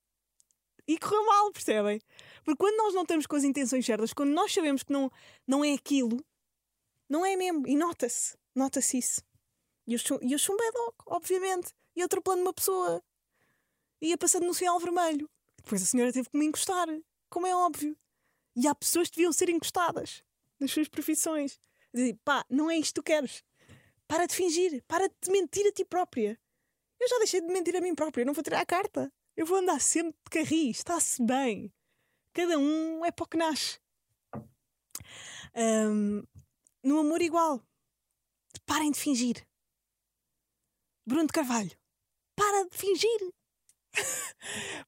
E 0.86 0.98
correu 0.98 1.24
mal, 1.24 1.52
percebem? 1.52 2.00
Porque 2.44 2.58
quando 2.58 2.76
nós 2.76 2.94
não 2.94 3.02
estamos 3.02 3.26
com 3.26 3.36
as 3.36 3.44
intenções 3.44 3.86
certas, 3.86 4.12
quando 4.12 4.30
nós 4.30 4.52
sabemos 4.52 4.82
que 4.82 4.92
não, 4.92 5.10
não 5.46 5.64
é 5.64 5.72
aquilo, 5.72 6.22
não 7.08 7.24
é 7.24 7.36
mesmo. 7.36 7.66
E 7.66 7.76
nota-se, 7.76 8.36
nota-se 8.54 8.98
isso. 8.98 9.22
E 9.86 9.94
eu, 9.94 10.00
eu 10.20 10.38
chumbei 10.38 10.70
logo, 10.74 10.96
obviamente. 11.06 11.72
E 11.94 12.02
atropelando 12.02 12.42
uma 12.42 12.52
pessoa. 12.52 13.02
Ia 14.00 14.18
passando 14.18 14.46
no 14.46 14.54
sinal 14.54 14.78
vermelho. 14.80 15.28
Depois 15.62 15.82
a 15.82 15.86
senhora 15.86 16.12
teve 16.12 16.28
que 16.28 16.36
me 16.36 16.46
encostar, 16.46 16.88
como 17.30 17.46
é 17.46 17.54
óbvio. 17.54 17.96
E 18.54 18.66
há 18.66 18.74
pessoas 18.74 19.08
que 19.08 19.16
deviam 19.16 19.32
ser 19.32 19.48
encostadas 19.48 20.22
nas 20.58 20.70
suas 20.70 20.88
profissões. 20.88 21.58
Dizer, 21.92 22.18
pá, 22.24 22.44
não 22.48 22.70
é 22.70 22.76
isto 22.76 22.94
que 22.94 23.00
tu 23.00 23.02
queres. 23.02 23.44
Para 24.06 24.26
de 24.26 24.34
fingir, 24.34 24.82
para 24.86 25.08
de 25.08 25.30
mentir 25.30 25.66
a 25.66 25.72
ti 25.72 25.84
própria. 25.84 26.38
Eu 27.00 27.08
já 27.08 27.18
deixei 27.18 27.40
de 27.40 27.48
mentir 27.48 27.74
a 27.76 27.80
mim 27.80 27.94
própria, 27.94 28.24
não 28.24 28.32
vou 28.32 28.42
tirar 28.42 28.60
a 28.60 28.66
carta. 28.66 29.12
Eu 29.36 29.46
vou 29.46 29.58
andar 29.58 29.80
sempre 29.80 30.18
de 30.24 30.30
carris, 30.30 30.78
está-se 30.78 31.22
bem. 31.24 31.72
Cada 32.32 32.58
um 32.58 33.04
é 33.04 33.10
para 33.10 33.24
o 33.24 33.28
que 33.28 33.36
nasce. 33.36 33.80
Um, 35.54 36.22
no 36.82 37.00
amor, 37.00 37.20
igual. 37.20 37.62
Parem 38.66 38.90
de 38.90 38.98
fingir. 38.98 39.46
Bruno 41.06 41.26
de 41.26 41.32
Carvalho, 41.32 41.76
para 42.36 42.68
de 42.68 42.76
fingir. 42.76 43.32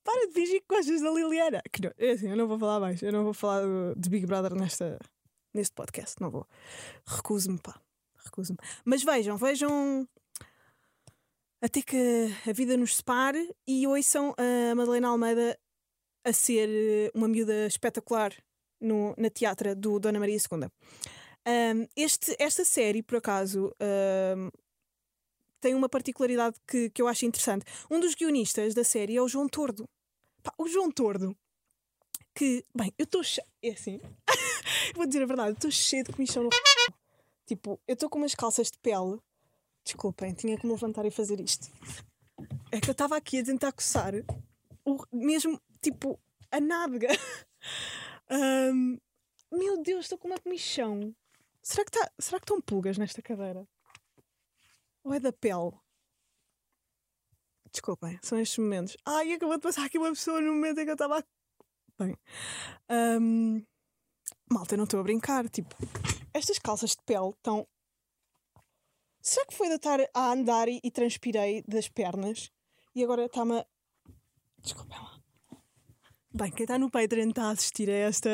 Para 0.04 0.26
de 0.26 0.32
fingir 0.32 0.61
que 0.61 0.75
gostas 0.75 1.00
da 1.00 1.11
Liliana. 1.11 1.62
Que 1.73 1.82
não, 1.82 1.92
é 1.99 2.11
assim, 2.12 2.30
eu 2.30 2.37
não 2.37 2.46
vou 2.46 2.58
falar 2.58 2.80
mais. 2.80 3.02
Eu 3.02 3.12
não 3.12 3.25
vou 3.25 3.34
falar 3.34 3.62
de 3.96 4.08
Big 4.08 4.26
Brother 4.26 4.54
nesta, 4.54 4.99
neste 5.52 5.75
podcast. 5.75 6.20
Não 6.20 6.30
vou. 6.30 6.46
Recuso-me, 7.06 7.58
pá. 7.58 7.80
Recuso-me. 8.25 8.58
Mas 8.84 9.02
vejam, 9.02 9.37
vejam. 9.37 10.08
Até 11.61 11.80
que 11.80 12.30
a 12.46 12.52
vida 12.52 12.76
nos 12.76 12.96
separe 12.96 13.54
e 13.66 13.87
ouçam 13.87 14.34
a 14.37 14.75
Madalena 14.75 15.08
Almeida 15.08 15.58
a 16.23 16.32
ser 16.32 17.11
uma 17.14 17.28
miúda 17.28 17.66
espetacular 17.66 18.32
no, 18.80 19.14
na 19.16 19.30
teatra 19.30 19.75
do 19.75 19.99
Dona 19.99 20.18
Maria 20.18 20.37
II. 20.37 20.68
Um, 21.46 21.87
este, 21.96 22.34
esta 22.38 22.64
série, 22.64 23.02
por 23.02 23.16
acaso, 23.16 23.75
um, 24.37 24.50
tem 25.64 25.75
uma 25.75 25.88
particularidade 25.88 26.61
que, 26.68 26.90
que 26.90 27.00
eu 27.00 27.09
acho 27.09 27.25
interessante. 27.25 27.64
Um 27.90 27.99
dos 27.99 28.14
guionistas 28.14 28.75
da 28.75 28.85
série 28.85 29.16
é 29.16 29.23
o 29.23 29.26
João 29.26 29.49
Tordo. 29.49 29.88
Pá, 30.42 30.52
o 30.59 30.68
João 30.68 30.90
Tordo, 30.90 31.35
que, 32.35 32.62
bem, 32.76 32.92
eu 32.99 33.04
estou. 33.04 33.23
É 33.62 33.71
assim. 33.71 33.99
Vou 34.94 35.06
dizer 35.06 35.23
a 35.23 35.26
verdade, 35.26 35.52
estou 35.52 35.71
cheio 35.71 36.04
de 36.04 36.12
comichão 36.12 36.42
no. 36.42 36.50
Tipo, 37.47 37.80
eu 37.88 37.94
estou 37.94 38.11
com 38.11 38.18
umas 38.18 38.35
calças 38.35 38.71
de 38.71 38.76
pele. 38.76 39.18
Desculpem, 39.83 40.35
tinha 40.35 40.59
que 40.59 40.66
me 40.66 40.73
levantar 40.73 41.06
e 41.06 41.11
fazer 41.11 41.40
isto. 41.40 41.73
É 42.71 42.78
que 42.78 42.90
eu 42.90 42.92
estava 42.92 43.16
aqui 43.16 43.38
a 43.38 43.44
tentar 43.44 43.73
coçar 43.73 44.12
o 44.85 45.02
mesmo, 45.11 45.59
tipo, 45.80 46.21
a 46.50 46.61
nádega. 46.61 47.09
Um, 48.30 48.99
meu 49.52 49.83
Deus, 49.83 50.06
estou 50.06 50.16
com 50.18 50.28
uma 50.28 50.40
comichão. 50.40 51.14
Será 51.62 51.85
que, 51.85 51.90
tá, 51.90 52.11
será 52.18 52.38
que 52.40 52.44
estão 52.44 52.61
pulgas 52.61 52.97
nesta 52.97 53.21
cadeira? 53.21 53.68
Ou 55.04 55.12
é 55.12 55.20
da 55.20 55.32
pele? 55.32 55.70
Desculpem, 57.70 58.18
são 58.23 58.38
estes 58.38 58.58
momentos. 58.58 58.96
Ai, 59.04 59.32
acabou 59.32 59.56
de 59.56 59.62
passar 59.62 59.84
aqui 59.84 59.99
uma 59.99 60.11
pessoa 60.11 60.40
no 60.40 60.54
momento 60.54 60.80
em 60.80 60.84
que 60.84 60.90
eu 60.90 60.94
estava. 60.94 61.23
Bem. 61.99 62.16
Um, 62.90 63.64
malta, 64.50 64.75
eu 64.75 64.78
não 64.78 64.84
estou 64.84 65.00
a 65.00 65.02
brincar. 65.02 65.49
Tipo, 65.49 65.75
estas 66.32 66.58
calças 66.58 66.90
de 66.90 67.02
pele 67.04 67.30
estão. 67.30 67.66
Será 69.20 69.46
que 69.46 69.54
foi 69.54 69.68
de 69.68 69.75
estar 69.75 70.00
a 70.14 70.32
andar 70.32 70.68
e, 70.68 70.80
e 70.82 70.90
transpirei 70.90 71.62
das 71.66 71.88
pernas 71.88 72.50
e 72.94 73.04
agora 73.04 73.26
está-me 73.26 73.58
a. 73.58 73.66
Desculpem 74.58 74.96
lá. 74.96 75.20
Bem, 76.32 76.50
quem 76.50 76.64
está 76.64 76.78
no 76.78 76.90
Patreon 76.90 77.28
está 77.28 77.44
a 77.44 77.50
assistir 77.50 77.90
a 77.90 77.94
esta 77.94 78.30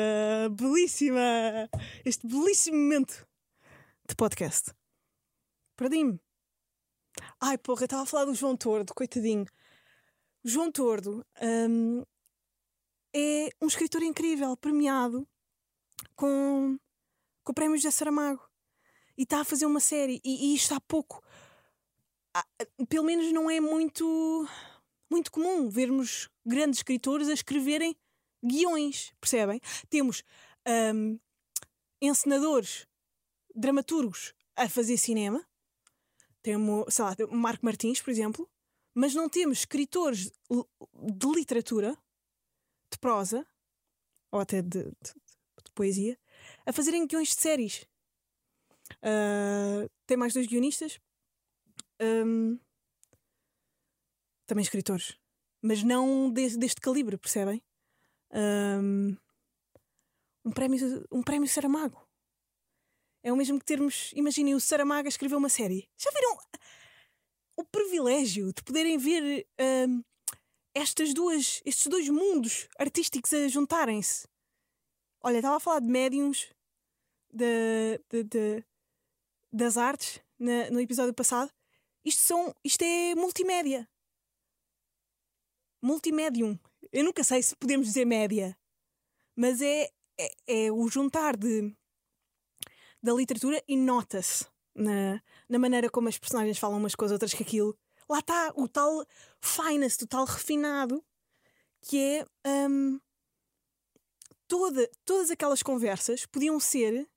belíssima. 0.51 1.69
este 2.05 2.25
belíssimo 2.25 2.77
momento 2.77 3.27
de 4.07 4.15
podcast. 4.15 4.71
Perdi-me. 5.75 6.19
Ai, 7.39 7.57
porra, 7.57 7.85
estava 7.85 8.03
a 8.03 8.05
falar 8.05 8.25
do 8.25 8.33
João 8.33 8.55
Tordo, 8.55 8.93
coitadinho. 8.93 9.45
O 10.43 10.49
João 10.49 10.71
Tordo 10.71 11.25
um, 11.41 12.03
é 13.15 13.49
um 13.61 13.67
escritor 13.67 14.01
incrível, 14.01 14.55
premiado 14.57 15.27
com, 16.15 16.77
com 17.43 17.51
o 17.51 17.55
prémio 17.55 17.77
José 17.77 17.91
Saramago. 17.91 18.41
E 19.17 19.23
está 19.23 19.41
a 19.41 19.45
fazer 19.45 19.65
uma 19.65 19.79
série. 19.79 20.21
E, 20.23 20.51
e 20.51 20.55
isto 20.55 20.73
há 20.73 20.81
pouco. 20.81 21.23
Há, 22.33 22.45
pelo 22.87 23.05
menos 23.05 23.31
não 23.31 23.49
é 23.49 23.59
muito, 23.59 24.47
muito 25.09 25.31
comum 25.31 25.69
vermos 25.69 26.29
grandes 26.45 26.79
escritores 26.79 27.27
a 27.27 27.33
escreverem 27.33 27.95
guiões, 28.43 29.13
percebem? 29.19 29.59
Temos 29.89 30.23
um, 30.95 31.19
encenadores, 32.01 32.87
dramaturgos 33.53 34.33
a 34.55 34.67
fazer 34.67 34.97
cinema 34.97 35.45
temos, 36.41 36.93
sei 36.93 37.05
lá, 37.05 37.15
Marco 37.31 37.65
Martins, 37.65 38.01
por 38.01 38.09
exemplo, 38.09 38.49
mas 38.93 39.13
não 39.13 39.29
temos 39.29 39.59
escritores 39.59 40.31
de 40.49 41.27
literatura, 41.33 41.97
de 42.91 42.97
prosa, 42.99 43.45
ou 44.31 44.39
até 44.39 44.61
de, 44.61 44.83
de, 44.83 45.13
de 45.63 45.71
poesia, 45.73 46.17
a 46.65 46.73
fazerem 46.73 47.07
guiões 47.07 47.29
de 47.29 47.35
séries. 47.35 47.85
Uh, 48.97 49.89
tem 50.05 50.17
mais 50.17 50.33
dois 50.33 50.47
guionistas, 50.47 50.99
um, 52.01 52.59
também 54.45 54.63
escritores, 54.63 55.17
mas 55.61 55.83
não 55.83 56.29
deste, 56.29 56.57
deste 56.57 56.81
calibre, 56.81 57.17
percebem? 57.17 57.63
Um, 58.33 59.15
um 60.43 60.51
prémio, 60.51 61.07
um 61.11 61.21
prémio 61.21 61.47
Saramago. 61.47 62.05
É 63.23 63.31
o 63.31 63.35
mesmo 63.35 63.59
que 63.59 63.65
termos, 63.65 64.11
imaginem, 64.15 64.55
o 64.55 64.59
Saramago 64.59 65.07
escreveu 65.07 65.37
uma 65.37 65.49
série. 65.49 65.87
Já 65.97 66.09
viram 66.11 66.37
o 67.55 67.63
privilégio 67.63 68.51
de 68.51 68.63
poderem 68.63 68.97
ver 68.97 69.47
hum, 69.87 70.03
estas 70.73 71.13
duas, 71.13 71.61
estes 71.65 71.87
dois 71.87 72.09
mundos 72.09 72.67
artísticos 72.79 73.33
a 73.33 73.47
juntarem-se? 73.47 74.27
Olha, 75.23 75.37
estava 75.37 75.57
a 75.57 75.59
falar 75.59 75.79
de 75.79 75.87
médiums 75.87 76.51
de, 77.31 78.01
de, 78.09 78.23
de 78.23 78.65
das 79.51 79.77
artes 79.77 80.19
na, 80.39 80.69
no 80.71 80.79
episódio 80.79 81.13
passado. 81.13 81.51
Isto, 82.03 82.21
são, 82.21 82.55
isto 82.63 82.81
é 82.81 83.13
multimédia. 83.15 83.87
Multimédium. 85.81 86.57
Eu 86.91 87.03
nunca 87.03 87.23
sei 87.23 87.43
se 87.43 87.55
podemos 87.55 87.87
dizer 87.87 88.05
média, 88.05 88.57
mas 89.35 89.61
é, 89.61 89.89
é, 90.17 90.31
é 90.47 90.71
o 90.71 90.87
juntar 90.87 91.37
de 91.37 91.75
da 93.01 93.13
literatura 93.13 93.61
e 93.67 93.75
nota-se 93.75 94.45
na, 94.75 95.21
na 95.49 95.59
maneira 95.59 95.89
como 95.89 96.07
as 96.07 96.17
personagens 96.17 96.57
falam 96.57 96.77
umas 96.77 96.95
com 96.95 97.05
as 97.05 97.11
outras 97.11 97.33
que 97.33 97.43
aquilo. 97.43 97.77
Lá 98.09 98.19
está 98.19 98.51
o 98.55 98.67
tal 98.67 99.05
finest, 99.39 100.03
o 100.03 100.07
tal 100.07 100.25
refinado, 100.25 101.03
que 101.81 101.97
é. 101.97 102.25
Um, 102.69 102.99
toda, 104.47 104.89
todas 105.05 105.31
aquelas 105.31 105.63
conversas 105.63 106.25
podiam 106.25 106.59
ser 106.59 107.09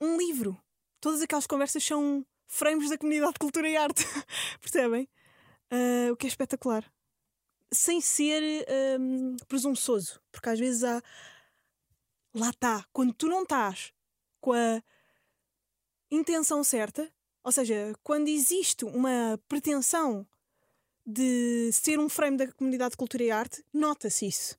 um 0.00 0.16
livro. 0.18 0.60
Todas 1.00 1.22
aquelas 1.22 1.46
conversas 1.46 1.82
são 1.82 2.26
frames 2.46 2.90
da 2.90 2.98
comunidade 2.98 3.32
de 3.32 3.38
cultura 3.38 3.68
e 3.68 3.76
arte. 3.76 4.04
Percebem? 4.60 5.08
Uh, 5.72 6.12
o 6.12 6.16
que 6.16 6.26
é 6.26 6.28
espetacular. 6.28 6.84
Sem 7.72 8.00
ser 8.00 8.42
um, 9.00 9.36
presunçoso, 9.46 10.20
porque 10.32 10.48
às 10.48 10.58
vezes 10.58 10.82
há. 10.84 11.02
Lá 12.34 12.50
está. 12.50 12.86
Quando 12.92 13.12
tu 13.12 13.26
não 13.26 13.42
estás 13.42 13.92
com 14.40 14.52
a 14.52 14.82
intenção 16.10 16.62
certa, 16.62 17.10
ou 17.42 17.52
seja, 17.52 17.94
quando 18.02 18.28
existe 18.28 18.84
uma 18.84 19.40
pretensão 19.48 20.26
de 21.04 21.70
ser 21.72 21.98
um 21.98 22.08
frame 22.08 22.36
da 22.36 22.52
comunidade 22.52 22.90
de 22.90 22.96
cultura 22.98 23.24
e 23.24 23.30
arte, 23.30 23.64
nota-se 23.72 24.26
isso. 24.26 24.58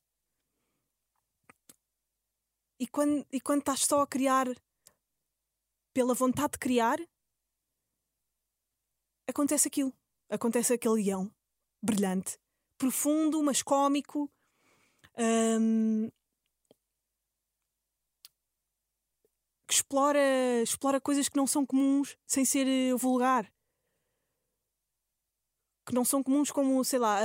E 2.78 2.86
quando, 2.86 3.24
e 3.30 3.40
quando 3.40 3.60
estás 3.60 3.84
só 3.84 4.00
a 4.00 4.06
criar 4.06 4.48
pela 5.92 6.14
vontade 6.14 6.52
de 6.52 6.58
criar, 6.58 6.98
acontece 9.28 9.68
aquilo. 9.68 9.92
Acontece 10.28 10.72
aquele 10.72 10.94
leão 10.94 11.30
brilhante, 11.82 12.38
profundo, 12.78 13.42
mas 13.42 13.62
cómico. 13.62 14.30
Um, 15.16 16.10
que 19.70 19.74
explora, 19.76 20.18
explora 20.64 21.00
coisas 21.00 21.28
que 21.28 21.36
não 21.36 21.46
são 21.46 21.64
comuns 21.64 22.16
sem 22.26 22.44
ser 22.44 22.66
eh, 22.66 22.92
vulgar. 22.96 23.48
Que 25.86 25.94
não 25.94 26.04
são 26.04 26.24
comuns 26.24 26.50
como, 26.50 26.84
sei 26.84 26.98
lá, 26.98 27.20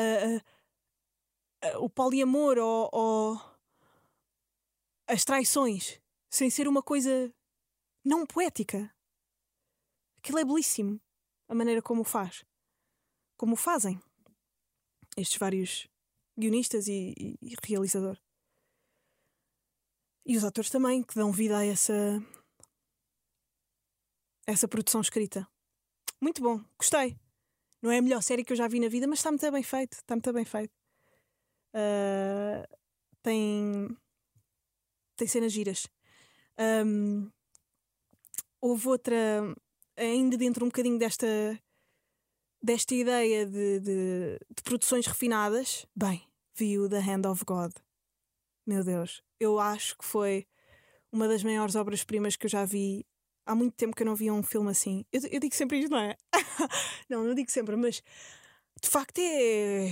o 1.80 1.90
poliamor 1.90 2.60
ou, 2.60 2.90
ou 2.92 3.42
as 5.08 5.25
traições, 5.25 6.00
sem 6.30 6.52
ser 6.52 6.68
uma 6.68 6.84
coisa 6.84 7.34
não 8.04 8.28
poética. 8.28 8.94
Aquilo 10.20 10.38
é 10.38 10.46
belíssimo, 10.46 11.02
a 11.48 11.56
maneira 11.56 11.82
como 11.82 12.02
o 12.02 12.06
faz. 12.06 12.46
Como 13.38 13.54
o 13.54 13.58
fazem 13.58 14.00
estes 15.18 15.40
vários 15.40 15.88
guionistas 16.38 16.88
e, 16.88 17.16
e, 17.18 17.38
e 17.42 17.56
realizador. 17.64 18.20
E 20.28 20.36
os 20.36 20.44
atores 20.44 20.70
também, 20.70 21.02
que 21.02 21.16
dão 21.16 21.32
vida 21.32 21.58
a 21.58 21.66
essa. 21.66 21.94
Essa 24.46 24.68
produção 24.68 25.02
escrita. 25.02 25.48
Muito 26.22 26.42
bom, 26.42 26.64
gostei. 26.78 27.18
Não 27.82 27.92
é 27.92 27.98
a 28.00 28.02
melhor 28.02 28.22
série 28.22 28.44
que 28.44 28.54
eu 28.54 28.58
já 28.58 28.68
vi 28.68 28.80
na 28.80 28.88
vida, 28.88 29.08
mas 29.08 29.20
está 29.20 29.30
muito 29.30 29.52
bem 29.52 29.64
feito. 29.64 29.94
Está 29.94 30.16
muito 30.16 30.34
bem 30.34 30.46
feito. 30.46 30.74
Uh, 31.74 32.78
tem. 33.22 33.98
tem 35.16 35.28
cenas 35.28 35.52
giras. 35.52 35.88
Um, 36.86 37.30
houve 38.62 38.88
outra, 38.88 39.56
ainda 39.98 40.38
dentro 40.38 40.66
um 40.66 40.70
bocadinho 40.70 40.98
desta, 40.98 41.28
desta 42.62 42.96
ideia 42.96 43.46
de, 43.46 43.80
de, 43.80 44.40
de 44.56 44.64
produções 44.64 45.06
refinadas. 45.06 45.86
Bem, 45.96 46.28
vi 46.56 46.80
o 46.80 46.90
The 46.90 47.00
Hand 47.00 47.30
of 47.30 47.44
God. 47.46 47.74
Meu 48.66 48.84
Deus, 48.84 49.22
eu 49.40 49.60
acho 49.60 49.98
que 49.98 50.06
foi 50.06 50.48
uma 51.12 51.28
das 51.28 51.44
maiores 51.44 51.75
obras-primas 51.75 52.36
que 52.36 52.46
eu 52.46 52.50
já 52.50 52.66
vi. 52.66 53.06
Há 53.46 53.54
muito 53.54 53.75
tempo 53.75 53.96
que 53.96 54.02
eu 54.02 54.08
não 54.08 54.16
via 54.16 54.34
um 54.34 54.42
filme 54.42 54.72
assim. 54.72 55.06
Eu, 55.12 55.22
eu 55.30 55.40
digo 55.40 55.54
sempre 55.54 55.80
isto, 55.80 55.92
não 55.92 56.00
é? 56.00 56.18
não, 57.08 57.24
não 57.24 57.36
digo 57.36 57.52
sempre, 57.52 57.75
mas 57.75 58.02
de 58.82 58.90
facto 58.90 59.20
é, 59.20 59.90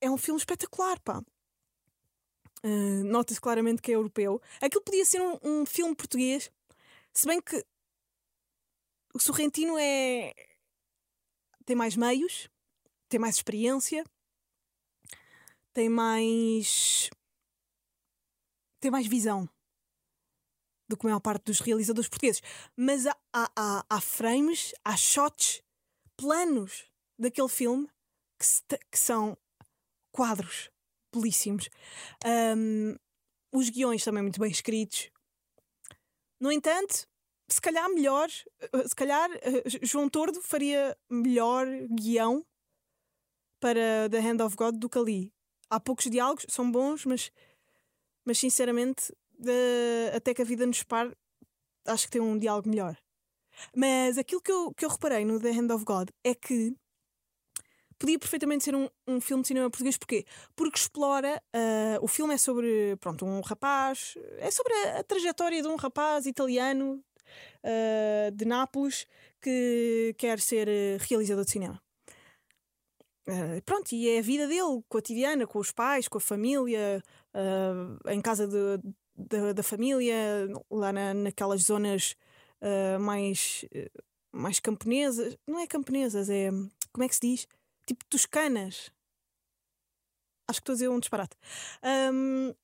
é 0.00 0.10
um 0.10 0.16
filme 0.16 0.38
espetacular, 0.38 0.98
pá. 1.00 1.22
Uh, 2.64 3.04
Nota-se 3.04 3.40
claramente 3.40 3.80
que 3.80 3.92
é 3.92 3.94
europeu. 3.94 4.42
Aquilo 4.60 4.82
podia 4.82 5.04
ser 5.04 5.20
um, 5.20 5.38
um 5.42 5.66
filme 5.66 5.94
português, 5.94 6.50
se 7.14 7.26
bem 7.26 7.40
que 7.40 7.64
o 9.14 9.20
Sorrentino 9.20 9.78
é. 9.78 10.34
tem 11.64 11.76
mais 11.76 11.96
meios, 11.96 12.48
tem 13.08 13.20
mais 13.20 13.36
experiência, 13.36 14.04
tem 15.72 15.88
mais. 15.88 17.10
tem 18.80 18.90
mais 18.90 19.06
visão 19.06 19.48
do 20.88 20.96
que 20.96 21.06
a 21.06 21.10
maior 21.10 21.20
parte 21.20 21.44
dos 21.44 21.60
realizadores 21.60 22.08
portugueses. 22.08 22.42
Mas 22.76 23.06
há, 23.06 23.16
há, 23.32 23.84
há 23.88 24.00
frames, 24.00 24.72
há 24.84 24.96
shots, 24.96 25.62
planos 26.16 26.86
daquele 27.18 27.48
filme 27.48 27.88
que, 28.38 28.46
se, 28.46 28.62
que 28.90 28.98
são 28.98 29.36
quadros 30.12 30.70
belíssimos. 31.12 31.68
Um, 32.24 32.96
os 33.52 33.68
guiões 33.70 34.04
também 34.04 34.22
muito 34.22 34.40
bem 34.40 34.50
escritos. 34.50 35.10
No 36.40 36.52
entanto, 36.52 37.06
se 37.48 37.60
calhar 37.60 37.88
melhor, 37.90 38.28
se 38.30 38.94
calhar 38.94 39.30
eh, 39.40 39.64
João 39.82 40.08
Tordo 40.08 40.40
faria 40.42 40.96
melhor 41.10 41.66
guião 41.90 42.44
para 43.58 44.08
The 44.10 44.18
Hand 44.18 44.44
of 44.44 44.56
God 44.56 44.76
do 44.76 44.88
que 44.88 44.98
ali. 44.98 45.32
Há 45.70 45.80
poucos 45.80 46.10
diálogos, 46.10 46.46
são 46.48 46.70
bons, 46.70 47.04
mas, 47.04 47.32
mas 48.24 48.38
sinceramente, 48.38 49.12
de, 49.38 50.10
até 50.14 50.34
que 50.34 50.42
a 50.42 50.44
vida 50.44 50.66
nos 50.66 50.82
pare, 50.82 51.12
acho 51.86 52.06
que 52.06 52.12
tem 52.12 52.20
um 52.20 52.38
diálogo 52.38 52.68
melhor. 52.68 52.96
Mas 53.74 54.18
aquilo 54.18 54.40
que 54.40 54.52
eu, 54.52 54.72
que 54.74 54.84
eu 54.84 54.88
reparei 54.88 55.24
no 55.24 55.40
The 55.40 55.50
Hand 55.50 55.74
of 55.74 55.84
God 55.84 56.10
é 56.24 56.34
que 56.34 56.74
podia 57.98 58.18
perfeitamente 58.18 58.64
ser 58.64 58.74
um, 58.74 58.88
um 59.06 59.20
filme 59.20 59.42
de 59.42 59.48
cinema 59.48 59.70
português. 59.70 59.98
Porquê? 59.98 60.24
Porque 60.54 60.78
explora. 60.78 61.42
Uh, 61.54 62.02
o 62.04 62.08
filme 62.08 62.34
é 62.34 62.38
sobre 62.38 62.96
pronto, 63.00 63.24
um 63.24 63.40
rapaz. 63.40 64.14
É 64.38 64.50
sobre 64.50 64.72
a, 64.72 65.00
a 65.00 65.04
trajetória 65.04 65.60
de 65.60 65.68
um 65.68 65.76
rapaz 65.76 66.26
italiano 66.26 67.02
uh, 67.64 68.30
de 68.32 68.44
Nápoles 68.44 69.06
que 69.40 70.14
quer 70.18 70.40
ser 70.40 70.68
eh, 70.68 70.98
realizador 71.08 71.44
de 71.44 71.50
cinema. 71.52 71.80
Uh, 73.28 73.62
pronto, 73.64 73.92
e 73.92 74.08
é 74.08 74.18
a 74.18 74.22
vida 74.22 74.48
dele, 74.48 74.82
cotidiana, 74.88 75.46
com 75.46 75.58
os 75.58 75.70
pais, 75.70 76.08
com 76.08 76.18
a 76.18 76.20
família, 76.20 77.00
uh, 77.34 78.10
em 78.10 78.20
casa 78.20 78.48
de, 78.48 78.82
de, 79.18 79.52
da 79.52 79.62
família, 79.62 80.14
lá 80.70 80.92
na, 80.92 81.12
naquelas 81.12 81.62
zonas 81.62 82.14
uh, 82.62 83.00
mais, 83.00 83.64
mais 84.32 84.60
camponesas. 84.60 85.36
Não 85.46 85.58
é 85.58 85.66
camponesas, 85.66 86.30
é. 86.30 86.50
Como 86.92 87.04
é 87.04 87.08
que 87.08 87.14
se 87.14 87.20
diz? 87.20 87.48
Tipo 87.86 88.04
toscanas. 88.06 88.90
Acho 90.48 90.60
que 90.60 90.62
estou 90.62 90.72
a 90.72 90.76
dizer 90.76 90.88
um 90.88 91.00
disparate. 91.00 91.36
Um, 92.12 92.54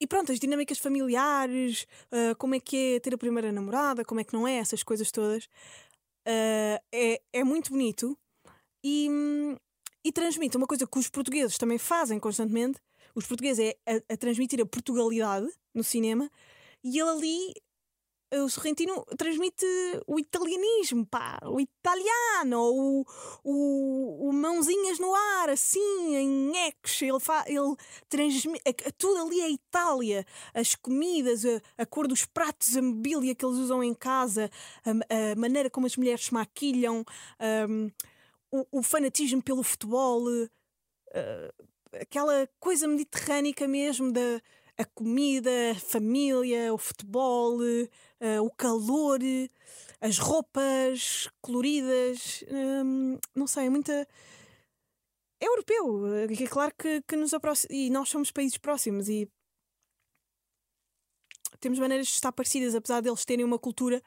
e 0.00 0.06
pronto, 0.06 0.32
as 0.32 0.40
dinâmicas 0.40 0.78
familiares, 0.78 1.86
uh, 2.12 2.36
como 2.36 2.54
é 2.54 2.60
que 2.60 2.96
é 2.96 3.00
ter 3.00 3.14
a 3.14 3.18
primeira 3.18 3.52
namorada, 3.52 4.04
como 4.04 4.20
é 4.20 4.24
que 4.24 4.34
não 4.34 4.46
é, 4.46 4.56
essas 4.56 4.82
coisas 4.82 5.10
todas, 5.10 5.44
uh, 5.44 6.82
é, 6.92 7.22
é 7.32 7.44
muito 7.44 7.70
bonito 7.70 8.18
e, 8.84 9.08
e 10.04 10.12
transmite 10.12 10.56
uma 10.56 10.66
coisa 10.66 10.86
que 10.86 10.98
os 10.98 11.08
portugueses 11.08 11.56
também 11.56 11.78
fazem 11.78 12.18
constantemente. 12.18 12.80
Os 13.16 13.26
portugueses 13.26 13.64
é 13.64 13.76
a, 13.90 14.14
a 14.14 14.16
transmitir 14.16 14.60
a 14.60 14.66
Portugalidade 14.66 15.48
no 15.74 15.82
cinema 15.82 16.30
e 16.84 17.00
ele 17.00 17.08
ali 17.08 17.54
o 18.34 18.48
Sorrentino 18.48 19.04
transmite 19.16 19.64
o 20.06 20.18
italianismo, 20.18 21.06
pá, 21.06 21.38
o 21.44 21.60
italiano, 21.60 22.60
o, 22.60 23.06
o, 23.44 24.28
o 24.28 24.32
mãozinhas 24.32 24.98
no 24.98 25.14
ar, 25.14 25.48
assim, 25.48 26.16
em 26.16 26.56
ecos. 26.66 27.00
Ele, 27.00 27.20
fa, 27.20 27.44
ele 27.46 27.76
transmite. 28.08 28.62
Tudo 28.98 29.22
ali 29.22 29.40
é 29.40 29.50
Itália. 29.50 30.26
As 30.52 30.74
comidas, 30.74 31.44
a, 31.44 31.82
a 31.82 31.86
cor 31.86 32.08
dos 32.08 32.24
pratos, 32.26 32.76
a 32.76 32.82
mobília 32.82 33.34
que 33.34 33.44
eles 33.44 33.58
usam 33.58 33.82
em 33.82 33.94
casa, 33.94 34.50
a, 34.84 35.32
a 35.32 35.36
maneira 35.36 35.70
como 35.70 35.86
as 35.86 35.96
mulheres 35.96 36.24
se 36.24 36.34
maquilham, 36.34 37.04
um, 37.68 37.90
o, 38.50 38.78
o, 38.78 38.82
fanatismo 38.82 39.42
pelo 39.42 39.62
futebol, 39.62 40.24
uh, 40.28 41.66
aquela 41.92 42.48
coisa 42.58 42.86
mediterrânica 42.86 43.66
mesmo 43.66 44.12
da 44.12 44.40
a 44.78 44.84
comida, 44.84 45.50
a 45.70 45.74
família, 45.74 46.72
o 46.72 46.78
futebol, 46.78 47.58
uh, 47.60 48.42
o 48.44 48.50
calor, 48.50 49.20
as 50.00 50.18
roupas 50.18 51.28
coloridas, 51.40 52.44
um, 52.50 53.18
não 53.34 53.46
sei, 53.46 53.70
muita. 53.70 54.06
É 55.40 55.46
europeu, 55.46 56.06
é 56.14 56.46
claro 56.46 56.74
que, 56.78 57.02
que 57.02 57.16
nos 57.16 57.34
aproxima. 57.34 57.74
E 57.74 57.90
nós 57.90 58.08
somos 58.08 58.30
países 58.30 58.56
próximos 58.58 59.08
e 59.08 59.28
temos 61.60 61.78
maneiras 61.78 62.06
de 62.06 62.12
estar 62.14 62.32
parecidas, 62.32 62.74
apesar 62.74 63.00
deles 63.00 63.24
terem 63.24 63.44
uma 63.44 63.58
cultura 63.58 64.02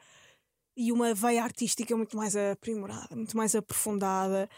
e 0.76 0.92
uma 0.92 1.14
veia 1.14 1.42
artística 1.42 1.96
muito 1.96 2.16
mais 2.16 2.34
aprimorada, 2.36 3.14
muito 3.14 3.36
mais 3.36 3.54
aprofundada. 3.54 4.48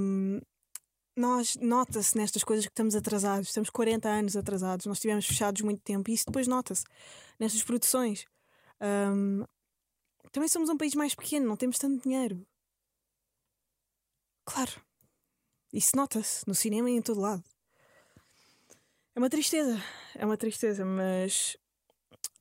Um, 0.00 0.40
nós 1.14 1.56
nota-se 1.56 2.16
nestas 2.16 2.42
coisas 2.42 2.64
que 2.64 2.72
estamos 2.72 2.94
atrasados, 2.94 3.48
estamos 3.48 3.70
40 3.70 4.08
anos 4.08 4.36
atrasados, 4.36 4.86
nós 4.86 4.96
estivemos 4.96 5.26
fechados 5.26 5.60
muito 5.62 5.82
tempo 5.82 6.10
e 6.10 6.14
isso 6.14 6.24
depois 6.26 6.46
nota-se 6.46 6.84
nestas 7.38 7.62
produções. 7.62 8.24
Um, 8.80 9.44
também 10.30 10.48
somos 10.48 10.70
um 10.70 10.76
país 10.76 10.94
mais 10.94 11.14
pequeno, 11.14 11.46
não 11.46 11.56
temos 11.56 11.78
tanto 11.78 12.02
dinheiro. 12.02 12.46
Claro, 14.44 14.72
isso 15.72 15.94
nota-se 15.94 16.46
no 16.48 16.54
cinema 16.54 16.90
e 16.90 16.94
em 16.94 17.02
todo 17.02 17.20
lado. 17.20 17.44
É 19.14 19.18
uma 19.18 19.28
tristeza, 19.28 19.78
é 20.14 20.24
uma 20.24 20.38
tristeza, 20.38 20.84
mas 20.84 21.56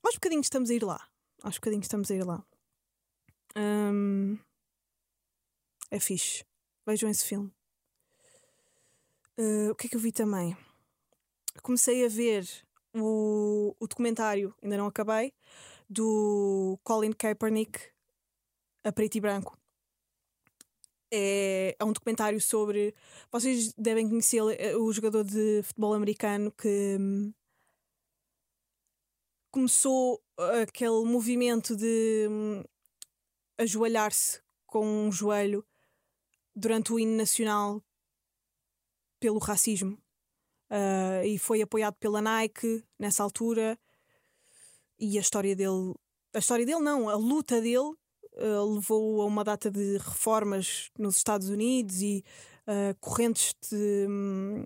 aos 0.02 0.16
bocadinhos 0.16 0.46
estamos 0.46 0.70
a 0.70 0.74
ir 0.74 0.84
lá. 0.84 1.08
Aos 1.44 1.56
bocadinhos 1.56 1.86
estamos 1.86 2.10
a 2.10 2.16
ir 2.16 2.24
lá. 2.24 2.44
Hum, 3.56 4.40
é 5.90 6.00
fixe. 6.00 6.46
Vejam 6.86 7.10
esse 7.10 7.26
filme. 7.26 7.52
Uh, 9.38 9.72
o 9.72 9.76
que 9.76 9.88
é 9.88 9.90
que 9.90 9.96
eu 9.96 10.00
vi 10.00 10.12
também? 10.12 10.56
Comecei 11.62 12.06
a 12.06 12.10
ver 12.10 12.48
o, 12.94 13.76
o 13.80 13.88
documentário, 13.88 14.54
ainda 14.62 14.78
não 14.78 14.88
acabei, 14.88 15.34
do 15.90 16.80
Colin 16.84 17.14
Kaepernick 17.14 17.92
a 18.84 18.92
preto 18.92 19.18
e 19.18 19.22
branco. 19.22 19.58
É, 21.14 21.76
é 21.78 21.84
um 21.84 21.92
documentário 21.92 22.40
sobre. 22.40 22.96
Vocês 23.32 23.74
devem 23.74 24.08
conhecer 24.08 24.42
eh, 24.58 24.76
o 24.78 24.92
jogador 24.94 25.24
de 25.24 25.62
futebol 25.64 25.94
americano 25.94 26.52
que 26.52 26.98
hum, 27.00 27.34
começou 29.52 30.24
aquele 30.62 31.04
movimento 31.04 31.76
de 31.76 32.28
hum, 32.30 32.64
ajoelhar-se 33.58 34.42
com 34.66 34.86
um 34.86 35.12
joelho 35.12 35.66
durante 36.56 36.94
o 36.94 37.00
hino 37.00 37.18
nacional 37.18 37.84
pelo 39.22 39.40
racismo. 39.40 39.98
Uh, 40.70 41.24
e 41.26 41.38
foi 41.38 41.62
apoiado 41.62 41.96
pela 41.96 42.22
Nike 42.22 42.84
nessa 43.00 43.24
altura. 43.24 43.80
E 45.00 45.18
a 45.18 45.22
história 45.22 45.56
dele. 45.56 45.94
A 46.34 46.40
história 46.40 46.66
dele, 46.66 46.80
não, 46.80 47.08
a 47.08 47.16
luta 47.16 47.62
dele 47.62 47.94
uh, 48.34 48.76
levou 48.76 49.22
a 49.22 49.26
uma 49.26 49.44
data 49.44 49.70
de 49.70 49.98
reformas 49.98 50.90
nos 50.98 51.18
Estados 51.18 51.50
Unidos 51.50 52.02
e 52.02 52.26
uh, 52.68 52.98
correntes 53.00 53.54
de. 53.70 54.08
Um, 54.10 54.66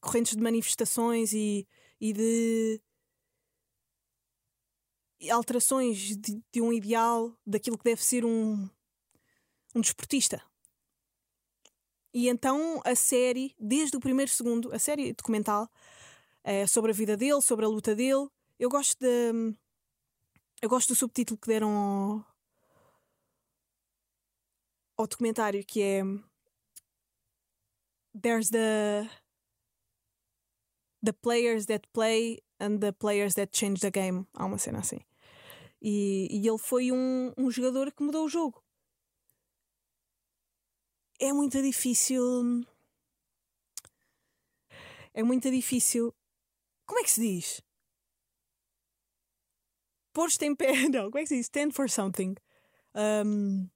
correntes 0.00 0.36
de 0.36 0.42
manifestações 0.42 1.32
e, 1.32 1.66
e 2.00 2.12
de 2.12 2.80
alterações 5.30 6.16
de, 6.16 6.40
de, 6.52 6.62
um 6.62 6.72
ideal 6.72 7.36
daquilo 7.44 7.76
que 7.76 7.84
deve 7.84 8.02
ser 8.02 8.24
um, 8.24 8.68
um 9.74 9.80
desportista. 9.80 10.40
E 12.12 12.28
então 12.28 12.80
a 12.84 12.94
série, 12.94 13.54
desde 13.58 13.96
o 13.96 14.00
primeiro 14.00 14.30
segundo, 14.30 14.72
a 14.72 14.78
série 14.78 15.12
documental 15.12 15.68
é 16.42 16.66
sobre 16.66 16.90
a 16.90 16.94
vida 16.94 17.16
dele, 17.16 17.40
sobre 17.42 17.64
a 17.64 17.68
luta 17.68 17.94
dele. 17.94 18.28
Eu 18.58 18.68
gosto 18.68 18.96
de. 18.98 19.54
Eu 20.60 20.68
gosto 20.68 20.88
do 20.88 20.94
subtítulo 20.96 21.38
que 21.38 21.46
deram 21.46 21.70
ao, 21.70 22.26
ao 24.96 25.06
documentário 25.06 25.64
que 25.64 25.82
é 25.82 26.02
There's 28.20 28.50
the 28.50 29.08
the 31.02 31.12
players 31.12 31.66
that 31.66 31.86
play 31.92 32.42
and 32.58 32.80
the 32.80 32.92
players 32.92 33.34
that 33.34 33.56
change 33.56 33.80
the 33.80 33.90
game. 33.90 34.26
Há 34.34 34.46
uma 34.46 34.58
cena 34.58 34.80
assim. 34.80 35.00
E, 35.80 36.26
e 36.30 36.48
ele 36.48 36.58
foi 36.58 36.90
um, 36.90 37.32
um 37.38 37.50
jogador 37.50 37.92
que 37.92 38.02
mudou 38.02 38.24
o 38.24 38.28
jogo 38.28 38.60
é 41.18 41.32
muito 41.32 41.60
difícil. 41.60 42.64
É 45.12 45.22
muito 45.22 45.50
difícil. 45.50 46.14
Como 46.86 47.00
é 47.00 47.02
que 47.02 47.10
se 47.10 47.20
diz? 47.20 47.62
Pôr-te 50.12 50.44
em 50.44 50.54
pé. 50.54 50.72
Não, 50.88 51.10
como 51.10 51.18
é 51.18 51.22
que 51.22 51.28
se 51.28 51.36
diz? 51.36 51.46
Stand 51.46 51.72
for 51.72 51.90
something. 51.90 52.34
Um... 52.94 53.68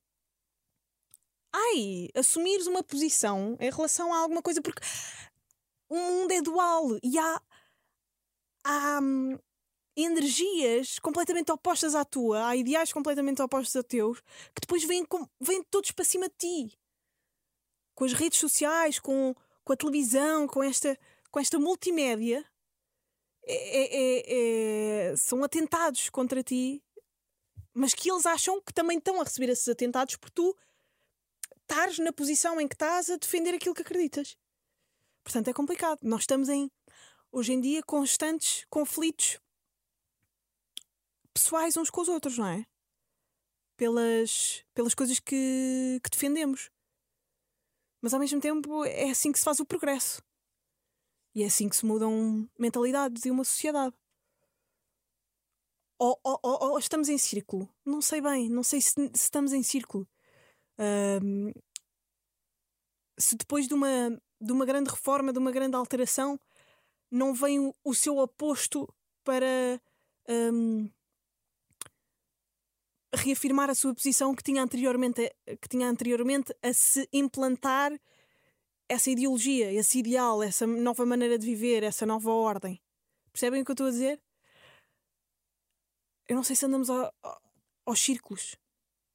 Ai, 1.54 2.08
assumires 2.14 2.66
uma 2.66 2.82
posição 2.82 3.56
em 3.60 3.70
relação 3.70 4.14
a 4.14 4.20
alguma 4.20 4.40
coisa, 4.40 4.62
porque 4.62 4.80
o 5.88 5.96
mundo 5.96 6.32
é 6.32 6.40
dual 6.40 6.98
e 7.02 7.18
há, 7.18 7.42
há 8.64 9.00
hum, 9.02 9.38
energias 9.94 10.98
completamente 10.98 11.52
opostas 11.52 11.94
à 11.94 12.06
tua, 12.06 12.48
há 12.48 12.56
ideais 12.56 12.90
completamente 12.90 13.42
opostos 13.42 13.76
a 13.76 13.82
teus, 13.82 14.20
que 14.54 14.62
depois 14.62 14.82
vêm, 14.84 15.06
vêm 15.38 15.62
todos 15.64 15.90
para 15.90 16.06
cima 16.06 16.26
de 16.26 16.34
ti 16.38 16.81
com 18.02 18.06
as 18.06 18.14
redes 18.14 18.40
sociais, 18.40 18.98
com, 18.98 19.32
com 19.62 19.72
a 19.72 19.76
televisão, 19.76 20.48
com 20.48 20.60
esta, 20.60 20.98
com 21.30 21.38
esta 21.38 21.56
multimédia, 21.56 22.44
é, 23.44 23.54
é, 23.54 23.84
é, 23.84 25.10
é, 25.12 25.16
são 25.16 25.44
atentados 25.44 26.10
contra 26.10 26.42
ti, 26.42 26.82
mas 27.72 27.94
que 27.94 28.10
eles 28.10 28.26
acham 28.26 28.60
que 28.60 28.74
também 28.74 28.98
estão 28.98 29.20
a 29.20 29.24
receber 29.24 29.52
esses 29.52 29.68
atentados 29.68 30.16
por 30.16 30.30
tu 30.30 30.56
estares 31.60 32.00
na 32.00 32.12
posição 32.12 32.60
em 32.60 32.66
que 32.66 32.74
estás 32.74 33.08
a 33.08 33.16
defender 33.16 33.54
aquilo 33.54 33.74
que 33.74 33.82
acreditas. 33.82 34.36
Portanto, 35.22 35.46
é 35.46 35.52
complicado. 35.52 36.00
Nós 36.02 36.22
estamos 36.22 36.48
em, 36.48 36.68
hoje 37.30 37.52
em 37.52 37.60
dia, 37.60 37.84
constantes 37.84 38.66
conflitos 38.68 39.38
pessoais 41.32 41.76
uns 41.76 41.88
com 41.88 42.00
os 42.00 42.08
outros, 42.08 42.36
não 42.36 42.48
é? 42.48 42.66
Pelas, 43.76 44.64
pelas 44.74 44.92
coisas 44.92 45.20
que, 45.20 46.00
que 46.02 46.10
defendemos. 46.10 46.68
Mas 48.02 48.12
ao 48.12 48.20
mesmo 48.20 48.40
tempo 48.40 48.84
é 48.84 49.10
assim 49.10 49.30
que 49.30 49.38
se 49.38 49.44
faz 49.44 49.60
o 49.60 49.64
progresso. 49.64 50.20
E 51.34 51.42
é 51.42 51.46
assim 51.46 51.68
que 51.68 51.76
se 51.76 51.86
mudam 51.86 52.50
mentalidades 52.58 53.24
e 53.24 53.30
uma 53.30 53.44
sociedade. 53.44 53.94
Ou, 55.98 56.18
ou, 56.24 56.40
ou, 56.42 56.70
ou 56.72 56.78
estamos 56.78 57.08
em 57.08 57.16
círculo. 57.16 57.72
Não 57.86 58.02
sei 58.02 58.20
bem, 58.20 58.50
não 58.50 58.64
sei 58.64 58.80
se, 58.80 58.90
se 58.90 59.10
estamos 59.14 59.52
em 59.52 59.62
círculo. 59.62 60.06
Um, 61.22 61.52
se 63.16 63.36
depois 63.36 63.68
de 63.68 63.74
uma, 63.74 64.20
de 64.40 64.52
uma 64.52 64.66
grande 64.66 64.90
reforma, 64.90 65.32
de 65.32 65.38
uma 65.38 65.52
grande 65.52 65.76
alteração, 65.76 66.40
não 67.08 67.32
vem 67.32 67.60
o, 67.60 67.72
o 67.84 67.94
seu 67.94 68.18
oposto 68.18 68.92
para 69.22 69.80
um, 70.28 70.90
reafirmar 73.14 73.68
a 73.68 73.74
sua 73.74 73.94
posição 73.94 74.34
que 74.34 74.42
tinha 74.42 74.62
anteriormente, 74.62 75.30
que 75.60 75.68
tinha 75.68 75.88
anteriormente 75.88 76.54
a 76.62 76.72
se 76.72 77.08
implantar 77.12 77.92
essa 78.88 79.10
ideologia, 79.10 79.72
esse 79.72 79.98
ideal, 79.98 80.42
essa 80.42 80.66
nova 80.66 81.04
maneira 81.04 81.38
de 81.38 81.46
viver, 81.46 81.82
essa 81.82 82.06
nova 82.06 82.30
ordem. 82.30 82.80
Percebem 83.32 83.62
o 83.62 83.64
que 83.64 83.70
eu 83.70 83.74
estou 83.74 83.86
a 83.86 83.90
dizer? 83.90 84.20
Eu 86.28 86.36
não 86.36 86.44
sei 86.44 86.56
se 86.56 86.66
andamos 86.66 86.88
aos 86.90 88.00
círculos. 88.00 88.56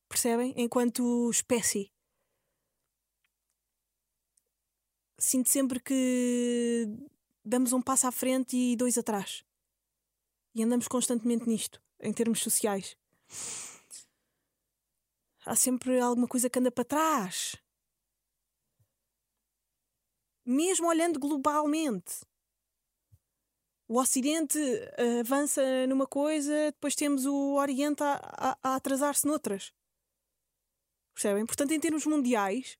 Percebem? 0.10 0.54
Enquanto 0.58 1.30
espécie. 1.30 1.92
Sinto 5.20 5.50
sempre 5.50 5.80
que 5.80 6.88
damos 7.44 7.74
um 7.74 7.82
passo 7.82 8.08
à 8.08 8.12
frente 8.12 8.56
e 8.56 8.76
dois 8.76 8.98
atrás. 8.98 9.44
E 10.54 10.64
andamos 10.64 10.88
constantemente 10.88 11.48
nisto, 11.48 11.82
em 12.00 12.14
termos 12.14 12.40
sociais 12.40 12.96
há 15.48 15.56
sempre 15.56 16.00
alguma 16.00 16.28
coisa 16.28 16.50
que 16.50 16.60
anda 16.60 16.72
para 16.72 16.84
trás. 16.84 17.56
Mesmo 20.46 20.88
olhando 20.88 21.20
globalmente. 21.20 22.26
O 23.88 24.00
Ocidente 24.00 24.60
uh, 24.60 25.22
avança 25.22 25.62
numa 25.88 26.06
coisa, 26.06 26.72
depois 26.72 26.94
temos 26.94 27.26
o 27.26 27.56
Oriente 27.56 28.04
a, 28.04 28.20
a, 28.22 28.58
a 28.62 28.76
atrasar-se 28.76 29.26
noutras. 29.26 29.72
Percebem? 31.14 31.46
Portanto, 31.46 31.72
em 31.72 31.80
termos 31.80 32.06
mundiais, 32.06 32.78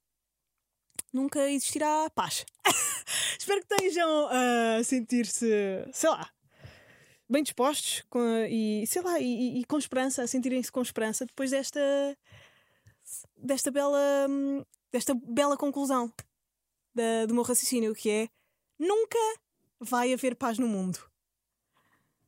nunca 1.14 1.50
existirá 1.50 2.10
paz. 2.10 2.46
Espero 3.40 3.66
que 3.66 3.74
estejam 3.74 4.28
a 4.28 4.84
sentir-se, 4.84 5.48
sei 5.94 6.10
lá, 6.10 6.30
bem 7.30 7.42
dispostos 7.42 8.04
com, 8.10 8.20
e, 8.50 8.86
sei 8.86 9.02
lá, 9.02 9.18
e, 9.20 9.62
e 9.62 9.66
com 9.66 9.78
esperança, 9.78 10.24
a 10.24 10.28
sentirem-se 10.28 10.72
com 10.72 10.82
esperança 10.82 11.26
depois 11.26 11.52
desta 11.52 11.80
desta 13.36 13.72
bela, 13.72 14.28
desta 14.92 15.14
bela 15.14 15.58
conclusão 15.58 16.12
da, 16.94 17.26
do 17.26 17.34
meu 17.34 17.44
raciocínio, 17.44 17.94
que 17.94 18.10
é 18.10 18.30
nunca 18.78 19.18
vai 19.80 20.14
haver 20.14 20.36
paz 20.36 20.58
no 20.58 20.68
mundo. 20.68 21.00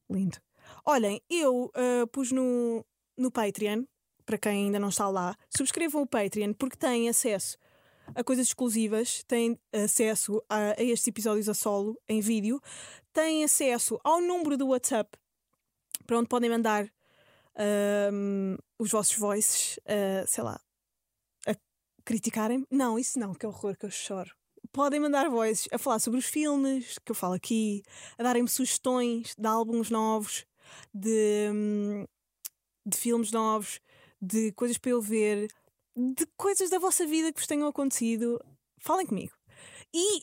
Lindo. 0.09 0.37
Olhem, 0.85 1.21
eu 1.29 1.65
uh, 1.65 2.07
pus 2.07 2.31
no, 2.31 2.85
no 3.17 3.31
Patreon, 3.31 3.83
para 4.25 4.37
quem 4.37 4.65
ainda 4.65 4.79
não 4.79 4.89
está 4.89 5.09
lá, 5.09 5.35
subscrevam 5.49 6.03
o 6.03 6.07
Patreon 6.07 6.53
porque 6.53 6.77
têm 6.77 7.09
acesso 7.09 7.57
a 8.15 8.23
coisas 8.23 8.47
exclusivas, 8.47 9.23
têm 9.23 9.59
acesso 9.71 10.43
a, 10.49 10.79
a 10.79 10.83
estes 10.83 11.07
episódios 11.07 11.49
a 11.49 11.53
solo 11.53 11.99
em 12.07 12.21
vídeo, 12.21 12.61
têm 13.13 13.43
acesso 13.43 13.99
ao 14.03 14.21
número 14.21 14.57
do 14.57 14.67
WhatsApp 14.67 15.17
para 16.05 16.17
onde 16.17 16.27
podem 16.27 16.49
mandar 16.49 16.85
uh, 16.85 18.63
os 18.79 18.91
vossos 18.91 19.15
voices, 19.15 19.77
uh, 19.79 20.25
sei 20.27 20.43
lá, 20.43 20.59
criticarem 22.05 22.65
Não, 22.71 22.97
isso 22.97 23.19
não, 23.19 23.33
que 23.33 23.45
horror, 23.45 23.77
que 23.77 23.85
eu 23.85 23.91
choro. 23.91 24.31
Podem 24.71 24.99
mandar 24.99 25.29
voices 25.29 25.67
a 25.71 25.77
falar 25.77 25.99
sobre 25.99 26.19
os 26.19 26.25
filmes 26.25 26.97
que 26.99 27.11
eu 27.11 27.15
falo 27.15 27.33
aqui, 27.33 27.81
a 28.17 28.23
darem-me 28.23 28.49
sugestões 28.49 29.33
de 29.37 29.47
álbuns 29.47 29.89
novos, 29.89 30.45
de, 30.93 31.49
hum, 31.51 32.05
de 32.85 32.97
filmes 32.97 33.31
novos, 33.31 33.79
de 34.21 34.51
coisas 34.53 34.77
para 34.77 34.91
eu 34.91 35.01
ver, 35.01 35.47
de 35.95 36.25
coisas 36.37 36.69
da 36.69 36.79
vossa 36.79 37.05
vida 37.05 37.31
que 37.31 37.39
vos 37.39 37.47
tenham 37.47 37.67
acontecido. 37.67 38.39
Falem 38.79 39.07
comigo. 39.07 39.33
E 39.93 40.21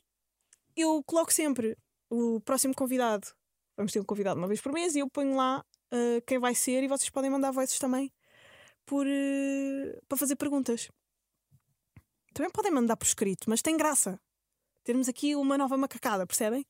eu 0.76 1.02
coloco 1.04 1.32
sempre 1.32 1.76
o 2.10 2.40
próximo 2.40 2.74
convidado. 2.74 3.28
Vamos 3.76 3.92
ter 3.92 4.00
um 4.00 4.04
convidado 4.04 4.38
uma 4.38 4.48
vez 4.48 4.60
por 4.60 4.72
mês 4.72 4.94
e 4.94 5.00
eu 5.00 5.10
ponho 5.10 5.36
lá 5.36 5.64
uh, 5.92 6.22
quem 6.26 6.38
vai 6.38 6.54
ser 6.54 6.82
e 6.82 6.88
vocês 6.88 7.10
podem 7.10 7.30
mandar 7.30 7.50
voices 7.50 7.78
também 7.78 8.12
por, 8.86 9.06
uh, 9.06 10.02
para 10.08 10.18
fazer 10.18 10.36
perguntas. 10.36 10.88
Também 12.36 12.50
podem 12.50 12.70
mandar 12.70 12.98
por 12.98 13.06
escrito, 13.06 13.48
mas 13.48 13.62
tem 13.62 13.78
graça. 13.78 14.20
Termos 14.84 15.08
aqui 15.08 15.34
uma 15.34 15.56
nova 15.56 15.74
macacada, 15.78 16.26
percebem? 16.26 16.66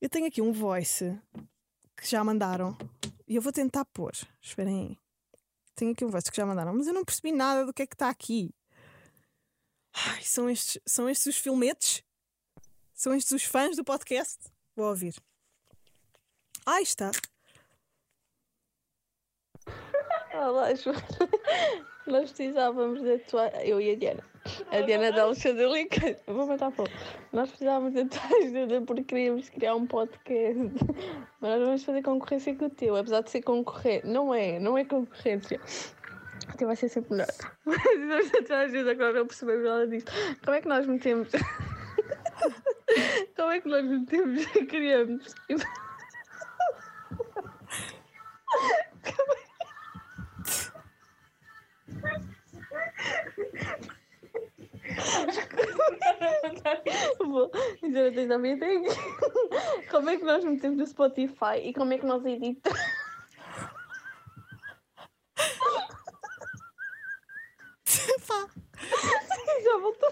Eu 0.00 0.08
tenho 0.08 0.26
aqui 0.26 0.42
um 0.42 0.50
voice 0.50 1.16
que 1.96 2.04
já 2.04 2.24
mandaram 2.24 2.76
e 3.28 3.36
eu 3.36 3.40
vou 3.40 3.52
tentar 3.52 3.84
pôr. 3.84 4.10
Esperem 4.42 4.88
aí. 4.88 4.98
Tenho 5.76 5.92
aqui 5.92 6.04
um 6.04 6.10
voice 6.10 6.28
que 6.32 6.36
já 6.36 6.44
mandaram, 6.44 6.74
mas 6.74 6.88
eu 6.88 6.94
não 6.94 7.04
percebi 7.04 7.30
nada 7.30 7.64
do 7.64 7.72
que 7.72 7.82
é 7.82 7.86
que 7.86 7.94
está 7.94 8.08
aqui. 8.08 8.52
Ai, 9.94 10.22
são 10.24 10.50
estes, 10.50 10.82
são 10.84 11.08
estes 11.08 11.36
os 11.36 11.36
filmetes? 11.36 12.02
São 12.94 13.14
estes 13.14 13.30
os 13.30 13.44
fãs 13.44 13.76
do 13.76 13.84
podcast? 13.84 14.36
Vou 14.74 14.86
ouvir. 14.86 15.14
Ah, 16.66 16.82
está. 16.82 17.12
Olá, 20.34 20.74
Joana. 20.76 21.00
Nós 22.06 22.32
precisávamos 22.32 23.02
da 23.02 23.18
tua. 23.18 23.48
Eu 23.64 23.80
e 23.80 23.92
a 23.92 23.96
Diana. 23.96 24.22
A 24.70 24.80
Diana 24.80 25.12
da 25.12 25.22
Alexandre 25.22 25.66
Lica. 25.66 26.18
Vou 26.26 26.46
matar 26.46 26.70
fogo. 26.70 26.90
Nós 27.32 27.48
precisávamos 27.48 27.94
da 27.94 28.04
tua 28.06 28.38
ajuda 28.38 28.80
porque 28.82 29.04
queríamos 29.04 29.48
criar 29.48 29.74
um 29.74 29.86
podcast. 29.86 30.58
Mas 31.40 31.50
nós 31.50 31.60
vamos 31.60 31.84
fazer 31.84 32.02
concorrência 32.02 32.54
com 32.54 32.66
o 32.66 32.70
teu. 32.70 32.96
Apesar 32.96 33.22
de 33.22 33.30
ser 33.30 33.42
concorrente. 33.42 34.06
Não 34.06 34.34
é, 34.34 34.58
não 34.58 34.76
é 34.76 34.84
concorrência. 34.84 35.60
O 36.52 36.56
teu 36.56 36.66
vai 36.66 36.76
ser 36.76 36.88
sempre 36.88 37.12
melhor. 37.12 37.28
Precisamos 37.64 38.30
da 38.30 38.42
tua 38.42 38.58
ajuda, 38.58 38.90
agora 38.90 39.12
não 39.12 39.26
percebemos 39.26 39.64
nada 39.64 39.86
disso. 39.86 40.06
Como 40.44 40.56
é 40.56 40.60
que 40.60 40.68
nós 40.68 40.86
metemos. 40.86 41.28
Como 43.36 43.50
é 43.50 43.60
que 43.60 43.68
nós 43.68 43.84
metemos. 43.84 44.46
Criamos. 44.68 45.34
Até 57.82 58.26
também 58.26 58.58
tem. 58.58 58.84
Como 59.90 60.10
é 60.10 60.16
que 60.16 60.24
nós 60.24 60.44
metemos 60.44 60.78
no 60.78 60.86
Spotify 60.86 61.58
e 61.62 61.72
como 61.72 61.92
é 61.92 61.98
que 61.98 62.06
nós 62.06 62.24
editamos? 62.24 62.80
Pá. 68.26 68.48
Já 69.64 69.78
voltou. 69.78 70.08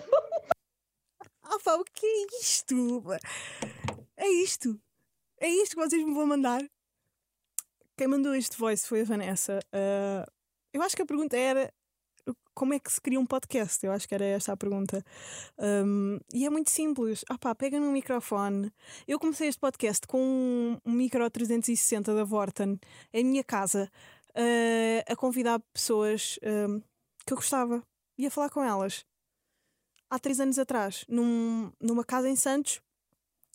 Ah, 1.43 1.59
pá, 1.63 1.75
o 1.75 1.85
que 1.85 2.07
é 2.07 2.27
isto? 2.41 3.03
É 4.17 4.29
isto. 4.29 4.81
É 5.39 5.49
isto 5.49 5.77
que 5.77 5.83
vocês 5.83 6.03
me 6.03 6.15
vão 6.15 6.27
mandar. 6.27 6.63
Quem 7.97 8.09
mandou 8.09 8.35
este 8.35 8.57
voice 8.57 8.87
foi 8.87 9.03
a 9.03 9.05
Vanessa. 9.05 9.59
Uh, 9.67 10.31
eu 10.73 10.83
acho 10.83 10.97
que 10.97 11.03
a 11.03 11.07
pergunta 11.07 11.37
era 11.37 11.73
como 12.57 12.73
é 12.73 12.81
que 12.81 12.91
se 12.91 13.01
cria 13.01 13.21
um 13.21 13.27
podcast? 13.27 13.85
Eu 13.85 13.93
acho 13.93 14.09
que 14.09 14.15
era 14.15 14.25
esta 14.25 14.53
a 14.55 14.57
pergunta. 14.57 15.05
Um, 15.59 16.19
e 16.33 16.47
é 16.47 16.51
muito 16.51 16.71
simples. 16.71 17.23
Ah 17.29 17.37
pá, 17.37 17.55
pega 17.55 17.79
num 17.79 17.93
microfone. 17.93 18.73
Eu 19.07 19.21
comecei 19.21 19.47
este 19.47 19.61
podcast 19.61 20.07
com 20.07 20.19
um, 20.19 20.81
um 20.85 20.93
micro 20.93 21.31
360 21.31 22.15
da 22.15 22.25
Vorten 22.25 22.81
em 23.13 23.25
minha 23.25 23.45
casa 23.45 23.93
uh, 24.31 25.13
a 25.13 25.15
convidar 25.15 25.61
pessoas 25.71 26.39
um, 26.43 26.81
que 27.27 27.35
eu 27.35 27.37
gostava. 27.37 27.87
Ia 28.17 28.31
falar 28.31 28.49
com 28.49 28.65
elas. 28.65 29.05
Há 30.09 30.19
três 30.19 30.41
anos 30.41 30.59
atrás, 30.59 31.05
num, 31.09 31.71
numa 31.79 32.05
casa 32.05 32.31
em 32.31 32.37
Santos, 32.37 32.81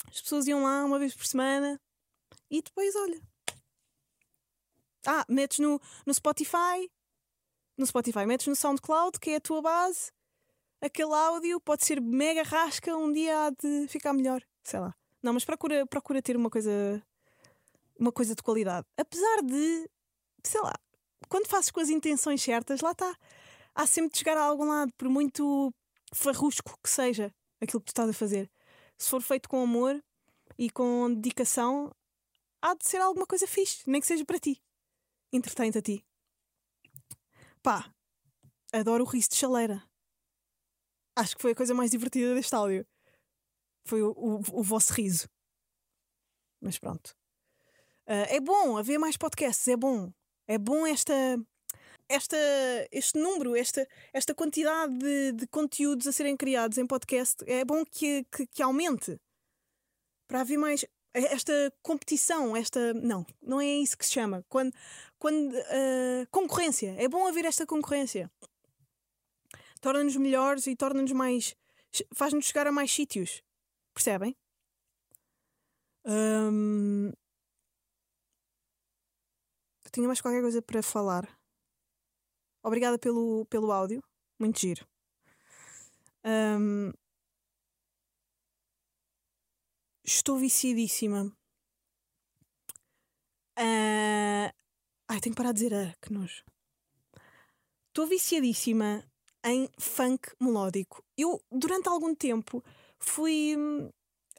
as 0.10 0.22
pessoas 0.22 0.46
iam 0.46 0.62
lá 0.62 0.86
uma 0.86 1.00
vez 1.00 1.16
por 1.16 1.26
semana 1.26 1.82
e 2.52 2.62
depois, 2.62 2.96
olha. 2.96 3.20
Ah, 5.08 5.26
metes 5.28 5.58
no, 5.58 5.82
no 6.06 6.14
Spotify, 6.14 6.88
no 7.82 7.88
Spotify, 7.88 8.26
metes 8.26 8.48
no 8.48 8.56
SoundCloud, 8.56 9.20
que 9.20 9.32
é 9.32 9.36
a 9.36 9.42
tua 9.42 9.62
base, 9.62 10.12
aquele 10.80 11.14
áudio 11.14 11.60
pode 11.60 11.86
ser 11.86 12.00
mega 12.00 12.44
rasca, 12.44 12.96
um 12.96 13.12
dia 13.12 13.48
há 13.48 13.50
de 13.50 13.88
ficar 13.88 14.14
melhor, 14.14 14.42
sei 14.64 14.80
lá. 14.80 14.96
Não, 15.22 15.34
mas 15.34 15.44
procura, 15.44 15.86
procura 15.86 16.22
ter 16.22 16.36
uma 16.36 16.50
coisa 16.50 17.04
uma 18.00 18.12
coisa 18.12 18.34
de 18.34 18.42
qualidade. 18.42 18.88
Apesar 18.98 19.44
de, 19.44 19.90
sei 20.44 20.60
lá, 20.62 20.74
quando 21.30 21.48
fazes 21.48 21.70
com 21.70 21.80
as 21.80 21.90
intenções 21.90 22.42
certas, 22.42 22.82
lá 22.82 22.92
está. 22.92 23.16
Há 23.76 23.86
sempre 23.86 24.12
de 24.12 24.18
chegar 24.18 24.38
a 24.38 24.44
algum 24.44 24.66
lado, 24.66 24.92
por 24.98 25.08
muito 25.08 25.72
farrusco 26.14 26.78
que 26.84 26.90
seja 26.90 27.32
aquilo 27.62 27.80
que 27.80 27.86
tu 27.86 27.90
estás 27.90 28.10
a 28.10 28.14
fazer. 28.14 28.50
Se 28.98 29.10
for 29.10 29.22
feito 29.22 29.48
com 29.48 29.62
amor 29.62 30.04
e 30.58 30.70
com 30.70 31.14
dedicação, 31.14 31.92
há 32.62 32.74
de 32.74 32.88
ser 32.88 32.98
alguma 32.98 33.26
coisa 33.26 33.48
fixe, 33.48 33.84
nem 33.88 34.02
que 34.02 34.08
seja 34.08 34.26
para 34.26 34.40
ti. 34.40 34.62
Entretém-te 35.32 35.78
a 35.78 35.82
ti. 35.82 36.04
Pá, 37.64 37.94
adoro 38.74 39.04
o 39.04 39.08
riso 39.08 39.30
de 39.30 39.36
chaleira. 39.36 39.84
Acho 41.16 41.36
que 41.36 41.42
foi 41.42 41.52
a 41.52 41.56
coisa 41.56 41.74
mais 41.74 41.92
divertida 41.92 42.34
deste 42.34 42.56
áudio. 42.56 42.88
Foi 43.86 44.02
o, 44.02 44.12
o, 44.12 44.36
o 44.60 44.64
vosso 44.64 44.94
riso. 44.94 45.30
Mas 46.60 46.80
pronto. 46.80 47.16
Uh, 48.08 48.26
é 48.30 48.40
bom 48.40 48.78
haver 48.78 48.98
mais 48.98 49.18
podcasts, 49.18 49.68
é 49.68 49.76
bom. 49.76 50.12
É 50.48 50.58
bom 50.58 50.86
esta, 50.88 51.14
esta, 52.10 52.38
este 52.92 53.20
número, 53.20 53.56
esta, 53.56 53.88
esta 54.12 54.34
quantidade 54.34 54.98
de, 54.98 55.32
de 55.34 55.48
conteúdos 55.48 56.08
a 56.08 56.12
serem 56.12 56.36
criados 56.36 56.78
em 56.78 56.88
podcast. 56.88 57.44
É 57.48 57.64
bom 57.64 57.86
que, 57.86 58.26
que, 58.32 58.48
que 58.48 58.64
aumente. 58.64 59.20
Para 60.28 60.42
haver 60.42 60.58
mais 60.58 60.86
esta 61.14 61.54
competição, 61.82 62.56
esta. 62.56 62.94
Não, 62.94 63.26
não 63.42 63.60
é 63.60 63.66
isso 63.66 63.98
que 63.98 64.06
se 64.06 64.14
chama. 64.14 64.46
Quando. 64.50 64.74
quando 65.20 65.54
uh, 65.54 66.28
concorrência. 66.32 66.96
É 66.98 67.08
bom 67.08 67.28
haver 67.28 67.46
esta 67.46 67.66
concorrência. 67.66 68.32
Torna-nos 69.80 70.16
melhores 70.16 70.68
e 70.68 70.76
torna-nos 70.76 71.12
mais. 71.12 71.56
faz-nos 72.14 72.46
chegar 72.46 72.68
a 72.68 72.72
mais 72.72 72.92
sítios. 72.92 73.44
Percebem? 73.94 74.36
Um, 76.06 77.12
tinha 79.92 80.08
mais 80.08 80.22
qualquer 80.22 80.42
coisa 80.42 80.62
para 80.62 80.82
falar. 80.82 81.28
Obrigada 82.64 82.98
pelo, 82.98 83.46
pelo 83.46 83.72
áudio. 83.72 84.02
Muito 84.40 84.60
giro. 84.60 84.88
Um, 86.24 86.92
estou 90.04 90.38
viciadíssima. 90.38 91.26
Uh... 93.58 94.50
Ai, 95.08 95.20
tenho 95.20 95.36
que 95.36 95.42
parar 95.42 95.52
de 95.52 95.62
dizer 95.62 95.74
ah, 95.74 95.94
que 96.02 96.14
nojo. 96.14 96.44
Estou 97.90 98.08
viciadíssima 98.08 99.04
em 99.44 99.68
funk 99.78 100.32
melódico. 100.40 101.04
Eu, 101.18 101.44
durante 101.52 101.90
algum 101.90 102.16
tempo, 102.16 102.64
fui 102.98 103.56
hum, 103.58 103.90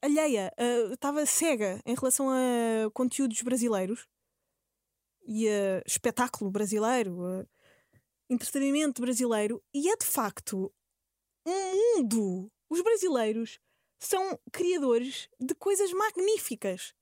alheia, 0.01 0.51
estava 0.93 1.23
uh, 1.23 1.27
cega 1.27 1.81
em 1.85 1.95
relação 1.95 2.31
a 2.31 2.91
conteúdos 2.93 3.43
brasileiros 3.43 4.09
e 5.27 5.49
a 5.49 5.83
espetáculo 5.87 6.51
brasileiro, 6.51 7.47
entretenimento 8.31 9.03
brasileiro, 9.03 9.63
e 9.75 9.91
é 9.91 9.97
de 9.97 10.07
facto 10.07 10.73
um 11.47 11.97
mundo. 11.97 12.51
Os 12.71 12.81
brasileiros 12.81 13.61
são 14.05 14.39
criadores 14.51 15.29
de 15.39 15.55
coisas 15.55 15.93
magníficas. 15.93 16.95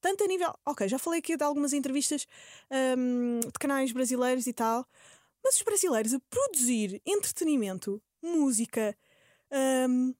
Tanto 0.00 0.22
a 0.22 0.26
nível. 0.26 0.54
Ok, 0.64 0.88
já 0.88 0.98
falei 0.98 1.18
aqui 1.18 1.36
de 1.36 1.42
algumas 1.42 1.72
entrevistas 1.72 2.26
um, 2.96 3.40
de 3.40 3.58
canais 3.58 3.90
brasileiros 3.90 4.46
e 4.46 4.52
tal, 4.52 4.86
mas 5.42 5.56
os 5.56 5.62
brasileiros 5.62 6.14
a 6.14 6.20
produzir 6.30 7.02
entretenimento, 7.04 8.00
música, 8.22 8.96
um, 9.88 10.14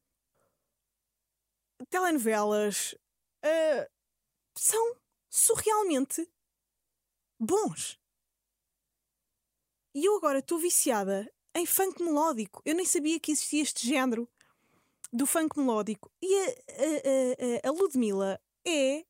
telenovelas, 1.89 2.97
uh, 3.45 3.89
são 4.57 4.97
surrealmente 5.31 6.29
bons. 7.39 7.97
E 9.95 10.05
eu 10.05 10.17
agora 10.17 10.41
estou 10.41 10.59
viciada 10.59 11.33
em 11.55 11.65
funk 11.65 12.03
melódico. 12.03 12.61
Eu 12.65 12.75
nem 12.75 12.85
sabia 12.85 13.21
que 13.21 13.31
existia 13.31 13.63
este 13.63 13.87
género 13.87 14.29
do 15.13 15.27
funk 15.27 15.59
melódico. 15.59 16.11
E 16.23 16.35
a, 16.35 16.47
a, 16.47 17.67
a, 17.67 17.69
a 17.69 17.73
Ludmilla 17.73 18.41
é 18.67 19.05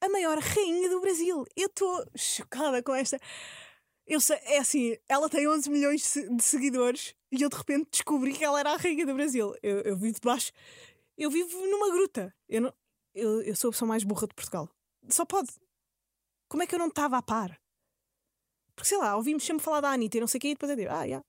a 0.00 0.08
maior 0.08 0.38
rainha 0.38 0.88
do 0.88 1.00
Brasil. 1.00 1.44
Eu 1.56 1.66
estou 1.66 2.06
chocada 2.16 2.82
com 2.82 2.94
esta. 2.94 3.18
Eu 4.06 4.20
sei, 4.20 4.36
é 4.42 4.58
assim, 4.58 4.96
ela 5.08 5.30
tem 5.30 5.48
11 5.48 5.70
milhões 5.70 6.14
de 6.30 6.42
seguidores 6.42 7.14
e 7.32 7.40
eu 7.40 7.48
de 7.48 7.56
repente 7.56 7.88
descobri 7.90 8.34
que 8.34 8.44
ela 8.44 8.60
era 8.60 8.72
a 8.72 8.76
rainha 8.76 9.06
do 9.06 9.14
Brasil. 9.14 9.54
Eu, 9.62 9.80
eu 9.80 9.96
vivo 9.96 10.14
debaixo, 10.14 10.52
eu 11.16 11.30
vivo 11.30 11.58
numa 11.66 11.90
gruta. 11.90 12.34
Eu, 12.48 12.60
não, 12.62 12.74
eu, 13.14 13.42
eu 13.42 13.56
sou 13.56 13.68
a 13.68 13.72
pessoa 13.72 13.88
mais 13.88 14.04
burra 14.04 14.26
de 14.26 14.34
Portugal. 14.34 14.68
Só 15.08 15.24
pode. 15.24 15.50
Como 16.48 16.62
é 16.62 16.66
que 16.66 16.74
eu 16.74 16.78
não 16.78 16.88
estava 16.88 17.16
a 17.16 17.22
par? 17.22 17.58
Porque 18.76 18.88
sei 18.88 18.98
lá, 18.98 19.16
ouvimos 19.16 19.44
sempre 19.44 19.64
falar 19.64 19.80
da 19.80 19.90
Anitta 19.90 20.18
e 20.18 20.20
não 20.20 20.26
sei 20.26 20.38
o 20.38 20.40
que, 20.40 20.48
e 20.48 20.54
depois 20.54 20.70
eu 20.70 20.76
digo, 20.76 20.90
ah, 20.90 20.96
já. 20.96 21.04
Yeah. 21.04 21.26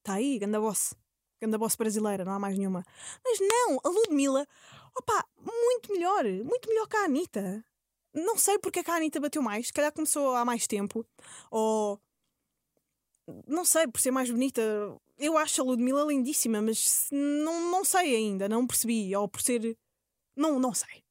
Está 0.00 0.14
aí, 0.14 0.38
ganda 0.38 0.60
boss. 0.60 0.94
Ganda 1.40 1.58
boss 1.58 1.76
brasileira, 1.76 2.24
não 2.24 2.32
há 2.32 2.38
mais 2.38 2.56
nenhuma. 2.56 2.84
Mas 3.24 3.38
não, 3.40 3.78
a 3.84 3.88
Ludmilla, 3.88 4.46
opa, 4.96 5.24
muito 5.38 5.92
melhor, 5.92 6.24
muito 6.44 6.68
melhor 6.68 6.86
que 6.88 6.96
a 6.96 7.04
Anitta. 7.04 7.64
não 8.14 8.36
sei 8.38 8.58
porque 8.58 8.80
é 8.80 8.82
que 8.82 8.90
a 8.90 8.96
Anitta 8.96 9.20
bateu 9.20 9.42
mais. 9.42 9.66
Se 9.66 9.72
calhar 9.72 9.92
começou 9.92 10.34
há 10.34 10.44
mais 10.44 10.66
tempo. 10.66 11.04
Ou. 11.50 12.00
Não 13.46 13.64
sei, 13.64 13.86
por 13.88 14.00
ser 14.00 14.10
mais 14.10 14.30
bonita. 14.30 14.62
Eu 15.18 15.36
acho 15.36 15.60
a 15.60 15.64
Ludmilla 15.64 16.04
lindíssima, 16.04 16.62
mas 16.62 17.08
não, 17.10 17.70
não 17.70 17.84
sei 17.84 18.14
ainda, 18.16 18.48
não 18.48 18.66
percebi. 18.66 19.14
Ou 19.14 19.28
por 19.28 19.40
ser. 19.42 19.76
Não, 20.36 20.58
não 20.58 20.72
sei. 20.74 21.04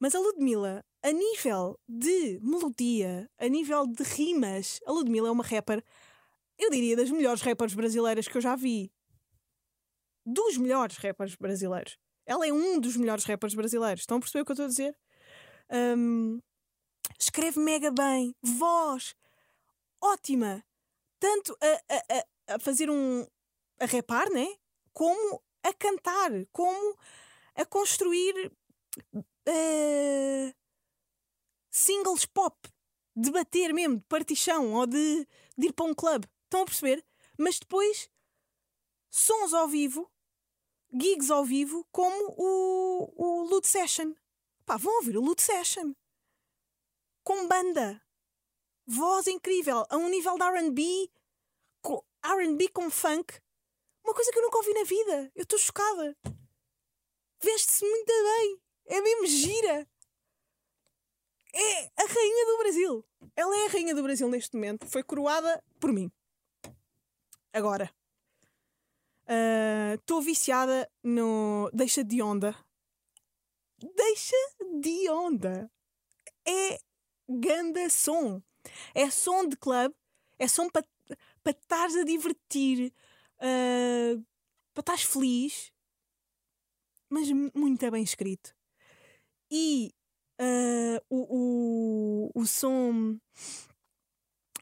Mas 0.00 0.14
a 0.14 0.20
Ludmilla, 0.20 0.84
a 1.02 1.10
nível 1.12 1.78
de 1.88 2.38
melodia, 2.40 3.28
a 3.38 3.48
nível 3.48 3.86
de 3.86 4.02
rimas, 4.02 4.80
a 4.86 4.92
Ludmilla 4.92 5.28
é 5.28 5.30
uma 5.30 5.44
rapper, 5.44 5.82
eu 6.58 6.70
diria, 6.70 6.96
das 6.96 7.10
melhores 7.10 7.42
rappers 7.42 7.74
brasileiras 7.74 8.28
que 8.28 8.36
eu 8.36 8.40
já 8.40 8.56
vi. 8.56 8.92
Dos 10.30 10.58
melhores 10.58 10.98
rappers 10.98 11.34
brasileiros. 11.36 11.96
Ela 12.26 12.46
é 12.46 12.52
um 12.52 12.78
dos 12.78 12.96
melhores 12.96 13.24
rappers 13.24 13.54
brasileiros. 13.54 14.02
Estão 14.02 14.18
a 14.18 14.20
perceber 14.20 14.42
o 14.42 14.44
que 14.44 14.50
eu 14.50 14.54
estou 14.54 14.66
a 14.66 14.68
dizer? 14.68 14.96
Um, 15.70 16.38
escreve 17.18 17.58
mega 17.58 17.90
bem, 17.90 18.34
voz 18.42 19.14
ótima, 20.00 20.64
tanto 21.18 21.56
a, 21.60 21.94
a, 21.94 22.54
a, 22.54 22.58
fazer 22.58 22.90
um. 22.90 23.26
a 23.80 23.86
repar, 23.86 24.28
né? 24.30 24.46
Como 24.92 25.42
a 25.62 25.72
cantar, 25.72 26.30
como 26.52 26.96
a 27.54 27.64
construir 27.64 28.52
uh, 29.14 30.54
singles 31.70 32.26
pop, 32.26 32.56
de 33.16 33.30
bater 33.30 33.72
mesmo, 33.72 33.96
de 33.96 34.04
partição 34.04 34.74
ou 34.74 34.86
de, 34.86 35.26
de 35.56 35.68
ir 35.68 35.72
para 35.72 35.86
um 35.86 35.94
clube. 35.94 36.28
Estão 36.44 36.62
a 36.62 36.64
perceber? 36.64 37.04
Mas 37.36 37.58
depois, 37.58 38.10
sons 39.10 39.54
ao 39.54 39.68
vivo, 39.68 40.10
gigs 40.92 41.30
ao 41.30 41.44
vivo, 41.44 41.86
como 41.92 42.34
o, 42.36 43.12
o 43.16 43.42
Lute 43.44 43.68
Session. 43.68 44.14
Pá, 44.64 44.76
vão 44.76 44.96
ouvir 44.96 45.16
o 45.16 45.20
Lute 45.20 45.42
Session. 45.42 45.92
Com 47.22 47.46
banda. 47.46 48.02
Voz 48.86 49.26
incrível. 49.26 49.84
A 49.88 49.96
um 49.96 50.08
nível 50.08 50.36
de 50.36 50.44
RB. 50.44 51.10
RB 52.24 52.68
com 52.68 52.90
funk. 52.90 53.40
Uma 54.04 54.14
coisa 54.14 54.30
que 54.32 54.38
eu 54.38 54.42
nunca 54.42 54.58
ouvi 54.58 54.72
na 54.72 54.84
vida. 54.84 55.32
Eu 55.34 55.42
estou 55.42 55.58
chocada. 55.58 56.16
Veste-se 57.42 57.84
muito 57.84 58.06
bem. 58.06 58.60
É 58.86 59.00
mesmo 59.00 59.26
gira. 59.26 59.88
É 61.52 61.84
a 61.96 62.06
rainha 62.06 62.46
do 62.46 62.58
Brasil. 62.58 63.04
Ela 63.36 63.56
é 63.56 63.66
a 63.66 63.70
rainha 63.70 63.94
do 63.94 64.02
Brasil 64.02 64.28
neste 64.28 64.54
momento. 64.54 64.86
Foi 64.86 65.02
coroada 65.02 65.62
por 65.78 65.92
mim. 65.92 66.10
Agora. 67.52 67.97
Estou 69.94 70.18
uh, 70.18 70.22
viciada 70.22 70.90
no 71.02 71.70
Deixa 71.72 72.02
de 72.02 72.22
Onda 72.22 72.56
deixa 73.94 74.36
de 74.80 75.08
onda. 75.10 75.70
É 76.46 76.80
ganda 77.28 77.88
som. 77.88 78.42
É 78.94 79.10
som 79.10 79.46
de 79.46 79.56
clube, 79.56 79.94
é 80.38 80.48
som 80.48 80.68
para 80.68 80.84
pa 81.42 81.50
estares 81.50 81.96
a 81.96 82.04
divertir, 82.04 82.92
uh, 83.40 84.24
para 84.74 84.80
estares 84.82 85.02
feliz, 85.04 85.72
mas 87.08 87.28
muito 87.54 87.90
bem 87.90 88.02
escrito. 88.02 88.54
E 89.50 89.94
uh, 90.40 91.00
o, 91.08 92.30
o, 92.34 92.42
o 92.42 92.46
som 92.46 93.18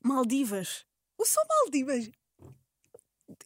Maldivas. 0.05 0.87
O 1.19 1.25
som 1.25 1.43
Maldivas. 1.49 2.11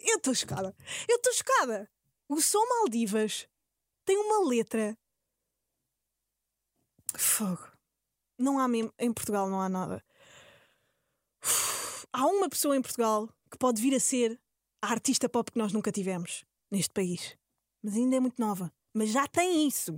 Eu 0.01 0.17
estou 0.17 0.35
chocada. 0.35 0.75
Eu 1.09 1.17
estou 1.17 1.33
chocada. 1.33 1.89
O 2.29 2.41
som 2.41 2.65
Maldivas 2.67 3.47
tem 4.05 4.17
uma 4.17 4.49
letra 4.49 4.97
Fogo. 7.17 7.67
Não 8.39 8.59
há 8.59 8.69
mesmo. 8.69 8.93
Em 8.99 9.13
Portugal 9.13 9.49
não 9.49 9.61
há 9.61 9.69
nada. 9.69 10.03
Há 12.13 12.27
uma 12.27 12.49
pessoa 12.49 12.77
em 12.77 12.83
Portugal 12.83 13.29
que 13.51 13.59
pode 13.59 13.81
vir 13.81 13.95
a 13.95 14.01
ser 14.01 14.41
a 14.83 14.91
artista 14.91 15.29
pop 15.29 15.51
que 15.51 15.59
nós 15.59 15.73
nunca 15.73 15.93
tivemos 15.93 16.45
neste 16.71 16.93
país. 16.93 17.37
Mas 17.83 17.95
ainda 17.95 18.17
é 18.17 18.21
muito 18.21 18.41
nova. 18.41 18.73
Mas 18.95 19.11
já 19.11 19.27
tem 19.27 19.67
isso. 19.67 19.97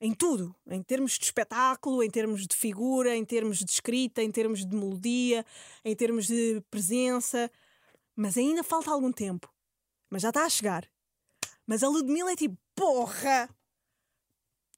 Em 0.00 0.12
tudo. 0.14 0.54
Em 0.66 0.82
termos 0.82 1.18
de 1.18 1.24
espetáculo, 1.24 2.02
em 2.02 2.10
termos 2.10 2.46
de 2.46 2.54
figura, 2.54 3.14
em 3.14 3.24
termos 3.24 3.58
de 3.58 3.70
escrita, 3.70 4.22
em 4.22 4.30
termos 4.30 4.64
de 4.64 4.74
melodia, 4.74 5.44
em 5.84 5.94
termos 5.94 6.26
de 6.26 6.62
presença. 6.70 7.50
Mas 8.16 8.36
ainda 8.36 8.62
falta 8.62 8.90
algum 8.90 9.12
tempo. 9.12 9.52
Mas 10.10 10.22
já 10.22 10.28
está 10.28 10.44
a 10.44 10.48
chegar. 10.48 10.88
Mas 11.66 11.82
a 11.82 11.88
Ludmilla 11.88 12.32
é 12.32 12.36
tipo, 12.36 12.56
porra! 12.74 13.48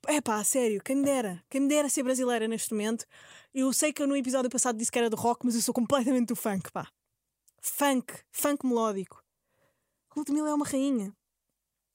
É 0.09 0.20
pá, 0.20 0.42
sério, 0.44 0.81
quem 0.83 0.96
me 0.96 1.05
dera, 1.05 1.44
quem 1.51 1.62
me 1.62 1.68
dera 1.68 1.88
ser 1.88 2.05
brasileira 2.05 2.46
neste 2.46 2.72
momento. 2.72 3.05
Eu 3.53 3.72
sei 3.72 3.92
que 3.92 4.01
eu 4.01 4.07
no 4.07 4.16
episódio 4.16 4.49
passado 4.49 4.79
disse 4.79 4.90
que 4.90 4.99
era 4.99 5.11
do 5.11 5.16
rock, 5.16 5.44
mas 5.44 5.57
eu 5.57 5.62
sou 5.62 5.75
completamente 5.75 6.29
do 6.29 6.37
funk, 6.37 6.70
pá. 6.70 6.88
Funk, 7.61 8.14
funk 8.31 8.64
melódico. 8.64 9.22
Ludmilla 10.16 10.51
é 10.51 10.55
uma 10.55 10.66
rainha. 10.66 11.12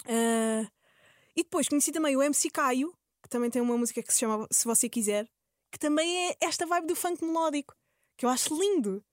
Uh, 0.03 0.69
e 1.35 1.43
depois 1.43 1.69
conheci 1.69 1.91
também 1.91 2.15
o 2.17 2.21
MC 2.21 2.49
Caio, 2.49 2.93
que 3.23 3.29
também 3.29 3.49
tem 3.49 3.61
uma 3.61 3.77
música 3.77 4.03
que 4.03 4.11
se 4.13 4.19
chama 4.19 4.47
Se 4.51 4.65
Você 4.65 4.89
Quiser, 4.89 5.29
que 5.71 5.79
também 5.79 6.29
é 6.29 6.37
esta 6.41 6.65
vibe 6.65 6.87
do 6.87 6.95
funk 6.95 7.23
melódico, 7.23 7.73
que 8.17 8.25
eu 8.25 8.29
acho 8.29 8.53
lindo. 8.59 9.03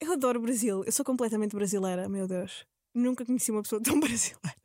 Eu 0.00 0.12
adoro 0.12 0.38
o 0.38 0.42
Brasil, 0.42 0.84
eu 0.84 0.92
sou 0.92 1.04
completamente 1.04 1.54
brasileira, 1.54 2.08
meu 2.08 2.26
Deus. 2.26 2.66
Nunca 2.94 3.24
conheci 3.24 3.50
uma 3.50 3.62
pessoa 3.62 3.80
tão 3.82 3.98
brasileira. 3.98 4.56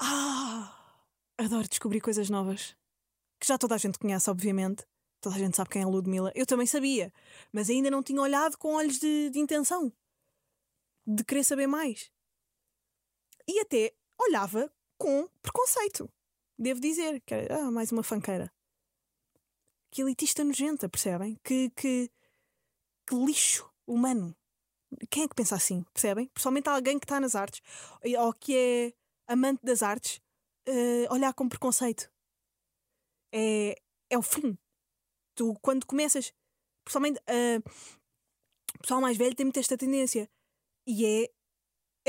Ah! 0.00 0.74
Adoro 1.38 1.68
descobrir 1.68 2.00
coisas 2.00 2.28
novas. 2.28 2.76
Que 3.40 3.46
já 3.46 3.56
toda 3.56 3.76
a 3.76 3.78
gente 3.78 3.98
conhece, 3.98 4.28
obviamente. 4.28 4.84
Toda 5.20 5.36
a 5.36 5.38
gente 5.38 5.56
sabe 5.56 5.70
quem 5.70 5.82
é 5.82 5.84
a 5.84 5.88
Ludmilla. 5.88 6.32
Eu 6.34 6.46
também 6.46 6.66
sabia. 6.66 7.12
Mas 7.52 7.70
ainda 7.70 7.90
não 7.90 8.02
tinha 8.02 8.20
olhado 8.20 8.56
com 8.58 8.74
olhos 8.74 8.98
de, 8.98 9.30
de 9.30 9.38
intenção. 9.38 9.92
De 11.06 11.24
querer 11.24 11.44
saber 11.44 11.66
mais. 11.66 12.10
E 13.46 13.60
até 13.60 13.94
olhava 14.20 14.70
com 14.96 15.28
preconceito. 15.40 16.10
Devo 16.58 16.80
dizer. 16.80 17.20
Que 17.20 17.34
era, 17.34 17.62
ah, 17.62 17.70
mais 17.70 17.92
uma 17.92 18.02
fanqueira. 18.02 18.52
Que 19.90 20.02
elitista 20.02 20.44
nojenta, 20.44 20.88
percebem? 20.88 21.38
Que, 21.42 21.70
que, 21.70 22.10
que 23.08 23.14
lixo 23.14 23.70
humano. 23.86 24.36
Quem 25.10 25.24
é 25.24 25.28
que 25.28 25.34
pensa 25.34 25.54
assim, 25.54 25.82
percebem? 25.94 26.28
Principalmente 26.28 26.68
alguém 26.68 26.98
que 26.98 27.04
está 27.04 27.18
nas 27.18 27.34
artes. 27.34 27.60
Ou 28.18 28.32
que 28.34 28.56
é 28.56 28.92
amante 29.26 29.64
das 29.64 29.82
artes, 29.82 30.20
uh, 30.68 31.12
olhar 31.12 31.32
com 31.34 31.48
preconceito. 31.48 32.10
É, 33.32 33.74
é 34.10 34.18
o 34.18 34.22
fim. 34.22 34.58
Tu, 35.34 35.54
quando 35.60 35.86
começas, 35.86 36.32
pessoalmente, 36.84 37.18
uh, 37.20 37.62
o 38.76 38.80
pessoal 38.80 39.00
mais 39.00 39.16
velho 39.16 39.34
tem 39.34 39.46
muito 39.46 39.60
esta 39.60 39.76
tendência. 39.76 40.28
E 40.86 41.04
é, 41.04 41.30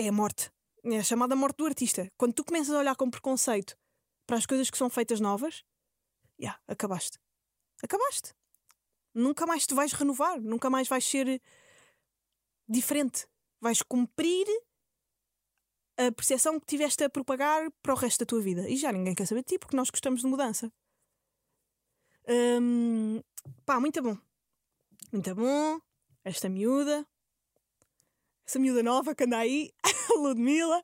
é 0.04 0.08
a 0.08 0.12
morte. 0.12 0.52
É 0.84 0.98
a 0.98 1.04
chamada 1.04 1.36
morte 1.36 1.58
do 1.58 1.66
artista. 1.66 2.10
Quando 2.18 2.34
tu 2.34 2.46
começas 2.46 2.74
a 2.74 2.80
olhar 2.80 2.96
com 2.96 3.10
preconceito 3.10 3.78
para 4.26 4.38
as 4.38 4.46
coisas 4.46 4.70
que 4.70 4.78
são 4.78 4.90
feitas 4.90 5.20
novas, 5.20 5.64
já, 6.40 6.52
yeah, 6.52 6.62
acabaste. 6.68 7.20
Acabaste. 7.84 8.34
Nunca 9.14 9.46
mais 9.46 9.66
te 9.66 9.74
vais 9.74 9.92
renovar, 9.94 10.40
nunca 10.42 10.70
mais 10.70 10.88
vais 10.88 11.04
ser 11.04 11.42
diferente. 12.68 13.28
Vais 13.62 13.82
cumprir 13.82 14.48
a 15.98 16.12
percepção 16.12 16.60
que 16.60 16.66
tiveste 16.66 17.04
a 17.04 17.10
propagar 17.10 17.70
para 17.82 17.94
o 17.94 17.98
resto 17.98 18.20
da 18.20 18.26
tua 18.26 18.42
vida. 18.42 18.70
E 18.70 18.78
já 18.78 18.92
ninguém 18.92 19.14
quer 19.14 19.26
saber 19.26 19.42
de 19.42 19.48
ti 19.48 19.60
porque 19.60 19.76
nós 19.76 19.90
gostamos 19.90 20.22
de 20.22 20.28
mudança. 20.28 20.72
Hum, 22.28 23.22
pá, 23.66 23.80
muito 23.80 24.02
bom. 24.02 24.18
Muito 25.12 25.36
bom. 25.36 25.80
Esta 26.24 26.48
miúda. 26.48 27.06
Essa 28.48 28.60
miúda 28.60 28.82
nova 28.82 29.14
que 29.14 29.24
anda 29.26 29.38
aí, 29.38 29.74
Ludmilla. 30.18 30.84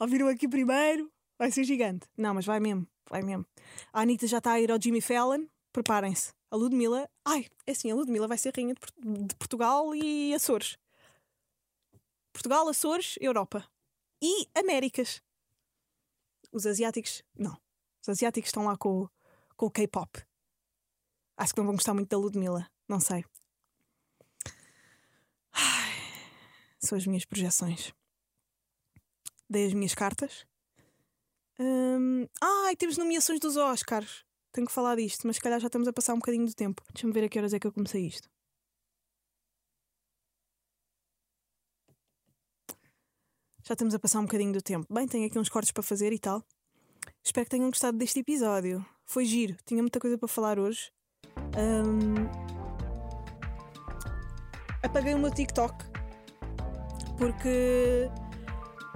Ouviram 0.00 0.28
aqui 0.28 0.48
primeiro. 0.48 1.12
Vai 1.38 1.50
ser 1.50 1.64
gigante. 1.64 2.08
Não, 2.16 2.32
mas 2.32 2.46
vai 2.46 2.60
mesmo. 2.60 2.86
Vai 3.10 3.22
mesmo. 3.22 3.44
A 3.92 4.00
Anitta 4.00 4.26
já 4.26 4.38
está 4.38 4.52
a 4.52 4.60
ir 4.60 4.70
ao 4.70 4.80
Jimmy 4.80 5.00
Fallon. 5.00 5.46
Preparem-se. 5.72 6.32
A 6.50 6.56
Ludmilla. 6.56 7.10
Ai, 7.24 7.46
é 7.66 7.72
assim, 7.72 7.90
a 7.90 7.94
Ludmilla 7.94 8.28
vai 8.28 8.38
ser 8.38 8.54
rainha 8.54 8.74
de 8.74 9.34
Portugal 9.36 9.94
e 9.94 10.34
Açores. 10.34 10.78
Portugal, 12.32 12.68
Açores, 12.68 13.16
Europa 13.20 13.68
e 14.22 14.48
Américas. 14.54 15.22
Os 16.52 16.66
asiáticos, 16.66 17.22
não. 17.36 17.60
Os 18.02 18.08
asiáticos 18.08 18.48
estão 18.48 18.64
lá 18.64 18.76
com, 18.76 19.08
com 19.56 19.66
o 19.66 19.70
K-pop. 19.70 20.24
Acho 21.36 21.52
que 21.52 21.60
não 21.60 21.66
vão 21.66 21.74
gostar 21.74 21.94
muito 21.94 22.08
da 22.08 22.18
Ludmilla. 22.18 22.70
Não 22.88 23.00
sei. 23.00 23.24
Ai, 25.52 25.92
são 26.78 26.96
as 26.98 27.06
minhas 27.06 27.24
projeções. 27.24 27.92
Dei 29.48 29.66
as 29.66 29.72
minhas 29.72 29.94
cartas. 29.94 30.46
Hum, 31.58 32.26
ai, 32.40 32.76
temos 32.76 32.98
nomeações 32.98 33.40
dos 33.40 33.56
Oscars. 33.56 34.24
Tenho 34.54 34.68
que 34.68 34.72
falar 34.72 34.94
disto, 34.94 35.26
mas 35.26 35.34
se 35.34 35.42
calhar 35.42 35.58
já 35.58 35.66
estamos 35.66 35.88
a 35.88 35.92
passar 35.92 36.14
um 36.14 36.18
bocadinho 36.18 36.46
do 36.46 36.54
tempo. 36.54 36.80
Deixa-me 36.94 37.12
ver 37.12 37.24
a 37.24 37.28
que 37.28 37.36
horas 37.36 37.52
é 37.52 37.58
que 37.58 37.66
eu 37.66 37.72
comecei 37.72 38.06
isto. 38.06 38.30
Já 43.64 43.72
estamos 43.74 43.94
a 43.96 43.98
passar 43.98 44.20
um 44.20 44.26
bocadinho 44.26 44.52
do 44.52 44.62
tempo. 44.62 44.86
Bem, 44.94 45.08
tenho 45.08 45.26
aqui 45.26 45.36
uns 45.40 45.48
cortes 45.48 45.72
para 45.72 45.82
fazer 45.82 46.12
e 46.12 46.20
tal. 46.20 46.40
Espero 47.24 47.44
que 47.46 47.50
tenham 47.50 47.68
gostado 47.68 47.98
deste 47.98 48.20
episódio. 48.20 48.86
Foi 49.04 49.24
giro. 49.24 49.56
Tinha 49.66 49.82
muita 49.82 49.98
coisa 49.98 50.16
para 50.16 50.28
falar 50.28 50.56
hoje. 50.56 50.92
Ahm, 51.58 52.30
apaguei 54.84 55.14
o 55.14 55.18
meu 55.18 55.34
TikTok 55.34 55.74
porque 57.18 58.08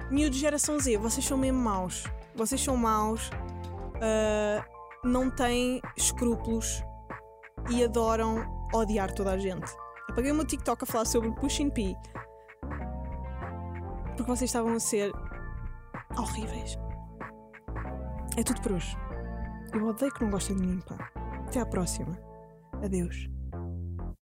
miúdos 0.09 0.37
de 0.37 0.41
geração 0.41 0.79
Z, 0.79 0.95
vocês 0.97 1.25
são 1.25 1.37
mesmo 1.37 1.59
maus. 1.59 2.05
Vocês 2.33 2.61
são 2.61 2.77
maus, 2.77 3.29
ah, 4.01 4.65
não 5.03 5.29
têm 5.29 5.81
escrúpulos 5.95 6.83
e 7.69 7.83
adoram 7.83 8.45
odiar 8.73 9.13
toda 9.13 9.31
a 9.31 9.37
gente. 9.37 9.71
Apaguei 10.09 10.31
o 10.31 10.35
meu 10.35 10.45
TikTok 10.45 10.83
a 10.83 10.87
falar 10.87 11.05
sobre 11.05 11.31
Pushing 11.31 11.69
P 11.69 11.95
porque 14.19 14.31
vocês 14.31 14.49
estavam 14.49 14.73
a 14.73 14.79
ser 14.81 15.13
horríveis. 16.17 16.77
É 18.37 18.43
tudo 18.43 18.61
por 18.61 18.73
hoje. 18.73 18.97
Eu 19.73 19.87
odeio 19.87 20.13
que 20.13 20.21
não 20.21 20.29
gostem 20.29 20.57
de 20.57 20.67
mim, 20.67 20.79
pá. 20.81 21.09
Até 21.47 21.61
à 21.61 21.65
próxima. 21.65 22.19
Adeus. 22.83 23.29